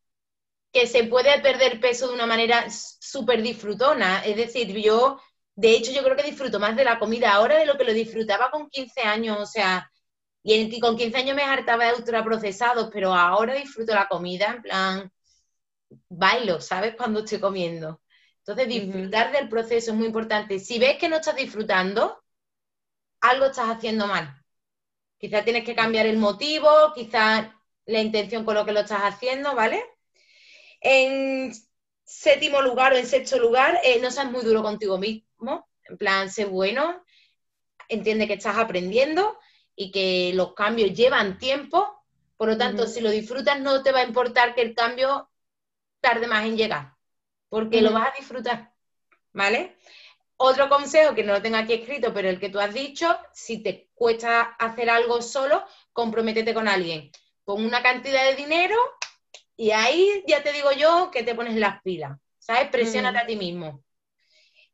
que 0.71 0.87
se 0.87 1.03
puede 1.05 1.39
perder 1.41 1.79
peso 1.79 2.07
de 2.07 2.13
una 2.15 2.25
manera 2.27 2.67
súper 2.71 3.41
disfrutona. 3.41 4.23
Es 4.25 4.35
decir, 4.37 4.67
yo, 4.77 5.19
de 5.55 5.71
hecho, 5.71 5.91
yo 5.91 6.03
creo 6.03 6.15
que 6.15 6.23
disfruto 6.23 6.59
más 6.59 6.75
de 6.75 6.83
la 6.85 6.99
comida 6.99 7.33
ahora 7.33 7.57
de 7.57 7.65
lo 7.65 7.77
que 7.77 7.83
lo 7.85 7.93
disfrutaba 7.93 8.51
con 8.51 8.69
15 8.69 9.01
años. 9.01 9.37
O 9.39 9.45
sea, 9.45 9.89
y 10.49 10.79
con 10.79 10.95
15 10.95 11.17
años 11.17 11.35
me 11.35 11.43
hartaba 11.43 11.87
de 11.87 11.95
ultraprocesados, 11.95 12.89
pero 12.93 13.13
ahora 13.13 13.53
disfruto 13.53 13.93
la 13.93 14.07
comida, 14.07 14.53
en 14.55 14.61
plan, 14.61 15.11
bailo, 16.07 16.61
¿sabes? 16.61 16.95
Cuando 16.95 17.19
estoy 17.19 17.39
comiendo. 17.39 18.01
Entonces, 18.39 18.67
disfrutar 18.69 19.33
del 19.33 19.49
proceso 19.49 19.91
es 19.91 19.97
muy 19.97 20.07
importante. 20.07 20.59
Si 20.59 20.79
ves 20.79 20.97
que 20.97 21.09
no 21.09 21.17
estás 21.17 21.35
disfrutando, 21.35 22.23
algo 23.19 23.47
estás 23.47 23.69
haciendo 23.69 24.07
mal. 24.07 24.41
Quizás 25.17 25.43
tienes 25.43 25.65
que 25.65 25.75
cambiar 25.75 26.05
el 26.05 26.17
motivo, 26.17 26.69
quizás 26.95 27.49
la 27.85 27.99
intención 27.99 28.45
con 28.45 28.55
lo 28.55 28.65
que 28.65 28.71
lo 28.71 28.81
estás 28.81 29.01
haciendo, 29.01 29.53
¿vale? 29.53 29.83
En 30.79 31.51
séptimo 32.05 32.61
lugar 32.61 32.93
o 32.93 32.95
en 32.95 33.05
sexto 33.05 33.37
lugar, 33.37 33.81
eh, 33.83 33.99
no 33.99 34.11
seas 34.11 34.31
muy 34.31 34.43
duro 34.45 34.63
contigo 34.63 34.97
mismo. 34.97 35.67
En 35.89 35.97
plan, 35.97 36.31
sé 36.31 36.45
bueno, 36.45 37.03
entiende 37.89 38.27
que 38.27 38.35
estás 38.35 38.57
aprendiendo 38.57 39.37
y 39.79 39.91
que 39.91 40.31
los 40.33 40.53
cambios 40.55 40.91
llevan 40.93 41.37
tiempo, 41.37 42.03
por 42.35 42.49
lo 42.49 42.57
tanto, 42.57 42.87
si 42.87 42.99
lo 42.99 43.11
disfrutas 43.11 43.59
no 43.61 43.83
te 43.83 43.91
va 43.91 43.99
a 43.99 44.03
importar 44.03 44.55
que 44.55 44.61
el 44.61 44.73
cambio 44.73 45.29
tarde 46.01 46.27
más 46.27 46.45
en 46.45 46.57
llegar, 46.57 46.95
porque 47.47 47.81
lo 47.81 47.93
vas 47.93 48.09
a 48.09 48.17
disfrutar, 48.17 48.73
¿vale? 49.31 49.77
Otro 50.35 50.67
consejo 50.67 51.13
que 51.13 51.23
no 51.23 51.33
lo 51.33 51.41
tengo 51.41 51.57
aquí 51.57 51.73
escrito, 51.73 52.11
pero 52.11 52.27
el 52.27 52.39
que 52.39 52.49
tú 52.49 52.59
has 52.59 52.73
dicho, 52.73 53.17
si 53.33 53.61
te 53.61 53.89
cuesta 53.93 54.41
hacer 54.41 54.89
algo 54.89 55.21
solo, 55.21 55.63
comprométete 55.93 56.53
con 56.53 56.67
alguien. 56.67 57.11
Pon 57.45 57.63
una 57.63 57.81
cantidad 57.81 58.23
de 58.23 58.35
dinero 58.35 58.75
y 59.55 59.71
ahí 59.71 60.23
ya 60.27 60.41
te 60.41 60.53
digo 60.53 60.71
yo 60.71 61.11
que 61.11 61.23
te 61.23 61.35
pones 61.35 61.55
las 61.55 61.81
pilas, 61.83 62.17
¿sabes? 62.39 62.69
Presiónate 62.69 63.19
a 63.19 63.25
ti 63.27 63.35
mismo. 63.35 63.83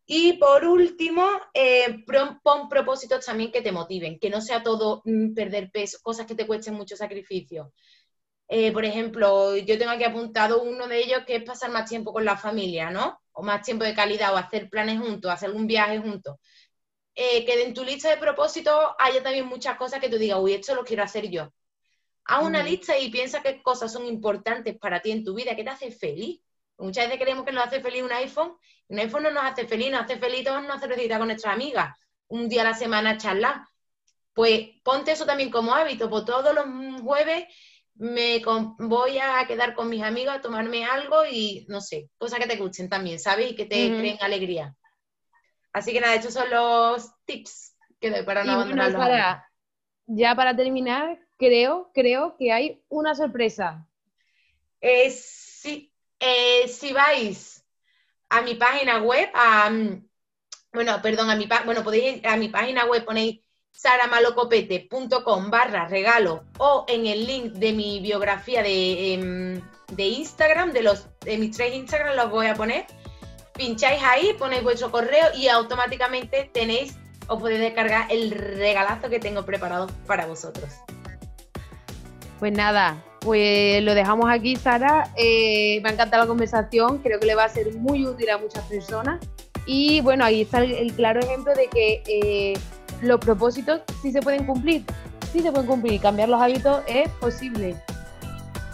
Y 0.06 0.34
por 0.34 0.66
último, 0.66 1.26
eh, 1.54 2.04
pon 2.44 2.70
propósitos 2.70 3.26
también 3.26 3.52
que 3.52 3.62
te 3.62 3.72
motiven, 3.72 4.20
que 4.20 4.30
no 4.30 4.42
sea 4.42 4.62
todo 4.62 5.02
mm, 5.06 5.34
perder 5.34 5.72
peso, 5.72 5.98
cosas 6.02 6.26
que 6.26 6.36
te 6.36 6.46
cuesten 6.46 6.74
mucho 6.74 6.98
sacrificio. 6.98 7.74
Eh, 8.48 8.72
por 8.72 8.86
ejemplo, 8.86 9.56
yo 9.58 9.78
tengo 9.78 9.92
aquí 9.92 10.04
apuntado 10.04 10.62
uno 10.64 10.88
de 10.88 11.00
ellos 11.00 11.24
que 11.26 11.38
es 11.38 11.44
pasar 11.44 11.72
más 11.72 11.90
tiempo 11.90 12.14
con 12.14 12.26
la 12.26 12.38
familia, 12.38 12.92
¿no? 12.92 13.20
O 13.32 13.42
más 13.44 13.64
tiempo 13.66 13.86
de 13.86 13.96
calidad, 13.96 14.34
o 14.34 14.38
hacer 14.38 14.70
planes 14.70 15.00
juntos, 15.00 15.32
hacer 15.32 15.52
un 15.52 15.66
viaje 15.68 16.00
juntos. 16.00 16.38
Eh, 17.16 17.46
que 17.46 17.64
en 17.64 17.74
tu 17.74 17.84
lista 17.84 18.10
de 18.10 18.18
propósitos 18.18 18.76
haya 19.00 19.24
también 19.24 19.46
muchas 19.48 19.78
cosas 19.78 20.00
que 20.00 20.10
tú 20.10 20.18
digas, 20.18 20.40
uy, 20.42 20.54
esto 20.54 20.76
lo 20.76 20.84
quiero 20.84 21.04
hacer 21.04 21.30
yo. 21.30 21.54
Haz 22.26 22.44
una 22.44 22.64
lista 22.64 22.98
y 22.98 23.10
piensa 23.10 23.42
qué 23.42 23.62
cosas 23.62 23.92
son 23.92 24.06
importantes 24.06 24.78
para 24.78 25.02
ti 25.02 25.12
en 25.12 25.24
tu 25.24 25.36
vida, 25.36 25.56
que 25.56 25.64
te 25.64 25.70
hace 25.70 25.92
feliz. 25.92 26.42
Muchas 26.78 27.06
veces 27.06 27.22
creemos 27.22 27.46
que 27.46 27.52
nos 27.52 27.66
hace 27.66 27.82
feliz 27.82 28.04
un 28.04 28.12
iPhone 28.12 28.58
un 28.88 29.00
iPhone 29.00 29.24
no 29.24 29.32
nos 29.32 29.44
hace 29.46 29.66
feliz, 29.66 29.92
nos 29.92 30.02
hace 30.02 30.18
feliz 30.18 30.44
todos 30.44 30.64
una 30.64 30.80
cervecita 30.80 31.18
con 31.18 31.28
nuestras 31.28 31.54
amigas, 31.54 31.98
un 32.28 32.50
día 32.50 32.62
a 32.62 32.66
la 32.66 32.74
semana 32.74 33.18
charlar. 33.18 33.62
Pues 34.34 34.70
ponte 34.84 35.12
eso 35.12 35.26
también 35.26 35.52
como 35.52 35.74
hábito, 35.74 36.10
pues 36.10 36.26
todos 36.26 36.54
los 36.54 36.66
jueves 37.02 37.46
me 37.96 38.42
voy 38.80 39.20
a 39.20 39.46
quedar 39.48 39.76
con 39.76 39.90
mis 39.90 40.02
amigos 40.02 40.36
a 40.36 40.42
tomarme 40.42 40.86
algo 40.86 41.26
y 41.30 41.66
no 41.70 41.80
sé, 41.82 42.10
cosas 42.18 42.40
que 42.40 42.48
te 42.48 42.58
gusten 42.58 42.90
también, 42.90 43.20
¿sabes? 43.20 43.52
Y 43.52 43.56
que 43.56 43.66
te 43.66 43.96
creen 43.96 44.18
alegría. 44.22 44.76
Así 45.72 45.92
que 45.92 46.02
nada, 46.02 46.16
estos 46.16 46.34
son 46.34 46.50
los 46.50 47.12
tips 47.26 47.76
que 48.00 48.10
doy 48.10 48.24
para 48.24 48.44
no 48.44 48.54
abandonar 48.54 49.44
Ya 50.08 50.36
para 50.36 50.56
terminar, 50.56 51.20
creo, 51.38 51.92
creo 51.94 52.36
que 52.38 52.52
hay 52.52 52.84
una 52.90 53.16
sorpresa. 53.16 53.88
Eh, 54.82 55.10
sí, 55.12 55.93
eh, 56.26 56.70
si 56.70 56.94
vais 56.94 57.66
a 58.30 58.42
mi 58.42 58.56
página 58.56 59.02
web, 59.02 59.30
a, 59.34 59.70
bueno, 60.72 61.02
perdón, 61.02 61.30
a 61.30 61.36
mi, 61.36 61.50
bueno, 61.66 61.84
podéis 61.84 62.24
a 62.24 62.38
mi 62.38 62.48
página 62.48 62.86
web 62.86 63.04
ponéis 63.04 63.42
saramalocopete.com 63.74 65.50
barra 65.50 65.88
regalo 65.90 66.46
o 66.60 66.86
en 66.88 67.08
el 67.08 67.28
link 67.28 67.54
de 67.54 67.74
mi 67.74 68.00
biografía 68.00 68.64
de, 68.64 69.14
em, 69.14 69.62
de 69.92 70.04
Instagram, 70.04 70.72
de, 70.72 70.84
los, 70.84 71.08
de 71.20 71.38
mis 71.38 71.58
tres 71.58 71.76
Instagram 71.76 72.16
los 72.16 72.32
voy 72.32 72.48
a 72.48 72.56
poner. 72.56 72.86
Pincháis 73.54 74.02
ahí, 74.02 74.34
ponéis 74.40 74.64
vuestro 74.64 74.92
correo 74.92 75.28
y 75.36 75.50
automáticamente 75.50 76.50
tenéis 76.54 76.96
o 77.28 77.38
podéis 77.38 77.60
descargar 77.60 78.10
el 78.10 78.32
regalazo 78.32 79.10
que 79.10 79.20
tengo 79.20 79.46
preparado 79.46 79.88
para 80.08 80.26
vosotros. 80.26 80.72
Pues 82.40 82.54
nada, 82.54 83.04
pues 83.24 83.82
lo 83.84 83.94
dejamos 83.96 84.30
aquí, 84.30 84.56
Sara. 84.56 85.10
Eh, 85.16 85.80
me 85.82 85.90
ha 85.90 85.94
encantado 85.94 86.24
la 86.24 86.28
conversación, 86.28 87.00
creo 87.00 87.20
que 87.20 87.26
le 87.26 87.36
va 87.36 87.46
a 87.46 87.50
ser 87.50 87.74
muy 87.76 88.06
útil 88.06 88.30
a 88.30 88.38
muchas 88.38 88.64
personas. 88.66 89.20
Y 89.66 90.02
bueno, 90.02 90.26
ahí 90.26 90.42
está 90.42 90.60
el, 90.60 90.94
claro 90.94 91.22
ejemplo 91.22 91.54
de 91.56 91.68
que 91.68 92.04
eh, 92.06 92.54
los 93.02 93.20
propósitos 93.20 93.82
sí 94.02 94.12
se 94.12 94.22
pueden 94.22 94.46
cumplir, 94.46 94.84
sí 95.32 95.40
se 95.40 95.52
pueden 95.52 95.68
cumplir, 95.68 96.02
cambiar 96.02 96.28
los 96.28 96.42
hábitos 96.42 96.84
es 96.86 97.08
posible. 97.10 97.76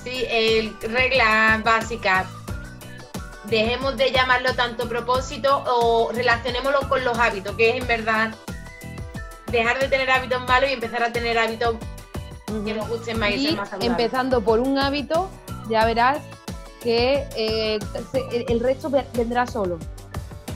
Sí, 0.04 0.26
el, 0.30 0.74
regla 0.82 1.62
básica, 1.64 2.26
dejemos 3.46 3.98
de 3.98 4.12
llamarlo 4.12 4.54
tanto 4.56 4.90
propósito 4.90 5.64
o 5.68 6.12
relacionémoslo 6.12 6.90
con 6.90 7.04
los 7.04 7.18
hábitos, 7.20 7.56
que 7.56 7.70
es 7.70 7.82
en 7.82 7.88
verdad 7.88 8.34
dejar 9.52 9.80
de 9.80 9.88
tener 9.90 10.10
hábitos 10.10 10.42
malos 10.48 10.70
y 10.70 10.74
empezar 10.74 11.04
a 11.04 11.12
tener 11.12 11.38
hábitos 11.38 11.76
que 12.66 12.74
nos 12.74 12.90
gusten 12.90 13.20
más 13.20 13.32
y, 13.32 13.56
más 13.56 13.70
Empezando 13.80 14.42
por 14.42 14.60
un 14.60 14.78
hábito, 14.78 15.30
ya 15.70 15.86
verás 15.86 16.20
que 16.82 17.28
eh, 17.36 17.80
el, 18.48 18.60
resto 18.60 18.90
vendrá 19.14 19.46
solo. 19.46 19.78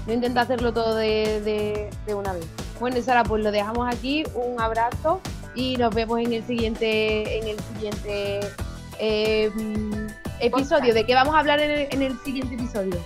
No 0.08 0.14
intenta 0.14 0.42
hacerlo 0.42 0.74
todo 0.74 0.96
de, 0.96 1.90
una 2.08 2.34
vez. 2.34 2.46
Bueno, 2.80 3.02
Sara, 3.02 3.24
pues 3.24 3.44
lo 3.44 3.52
dejamos 3.52 3.94
aquí. 3.94 4.24
Un 4.34 4.60
abrazo 4.60 5.22
y 5.56 5.78
nos 5.78 5.94
vemos 5.94 6.20
en 6.20 6.34
el 6.34 6.46
siguiente, 6.46 7.40
en 7.40 7.48
el 7.48 7.60
siguiente 7.60 8.40
em, 9.00 10.08
episodio. 10.40 10.94
¿De 10.94 11.06
qué 11.06 11.14
vamos 11.14 11.36
a 11.36 11.40
hablar 11.40 11.60
en 11.60 12.02
el, 12.02 12.20
siguiente 12.24 12.56
episodio? 12.56 12.98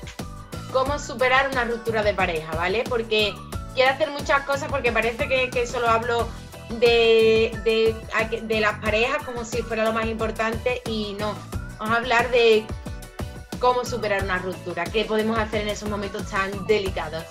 Cómo 0.71 0.97
superar 0.97 1.49
una 1.51 1.65
ruptura 1.65 2.03
de 2.03 2.13
pareja, 2.13 2.55
¿vale? 2.55 2.83
Porque 2.87 3.33
quiero 3.75 3.91
hacer 3.91 4.09
muchas 4.09 4.41
cosas 4.41 4.69
porque 4.69 4.91
parece 4.91 5.27
que, 5.27 5.49
que 5.49 5.67
solo 5.67 5.87
hablo 5.87 6.27
de, 6.69 7.95
de, 8.43 8.59
las 8.59 8.79
parejas 8.79 9.23
como 9.23 9.45
si 9.45 9.61
fuera 9.61 9.85
lo 9.85 9.93
más 9.93 10.05
importante 10.05 10.81
y 10.85 11.15
no. 11.19 11.35
Vamos 11.79 11.95
a 11.95 11.97
hablar 11.97 12.31
de 12.31 12.65
cómo 13.59 13.85
superar 13.85 14.23
una 14.23 14.37
ruptura, 14.39 14.83
qué 14.85 15.05
podemos 15.05 15.37
hacer 15.37 15.61
en 15.61 15.69
esos 15.69 15.89
momentos 15.89 16.29
tan 16.29 16.65
delicados. 16.67 17.23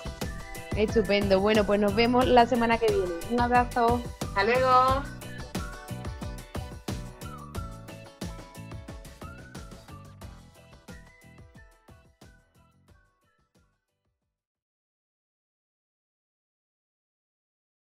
Estupendo. 0.76 1.40
Bueno, 1.40 1.64
pues 1.64 1.80
nos 1.80 1.94
vemos 1.94 2.26
la 2.26 2.46
semana 2.46 2.78
que 2.78 2.86
viene. 2.86 3.12
Un 3.30 3.40
abrazo. 3.40 4.00
Hasta 4.20 4.44
luego. 4.44 5.15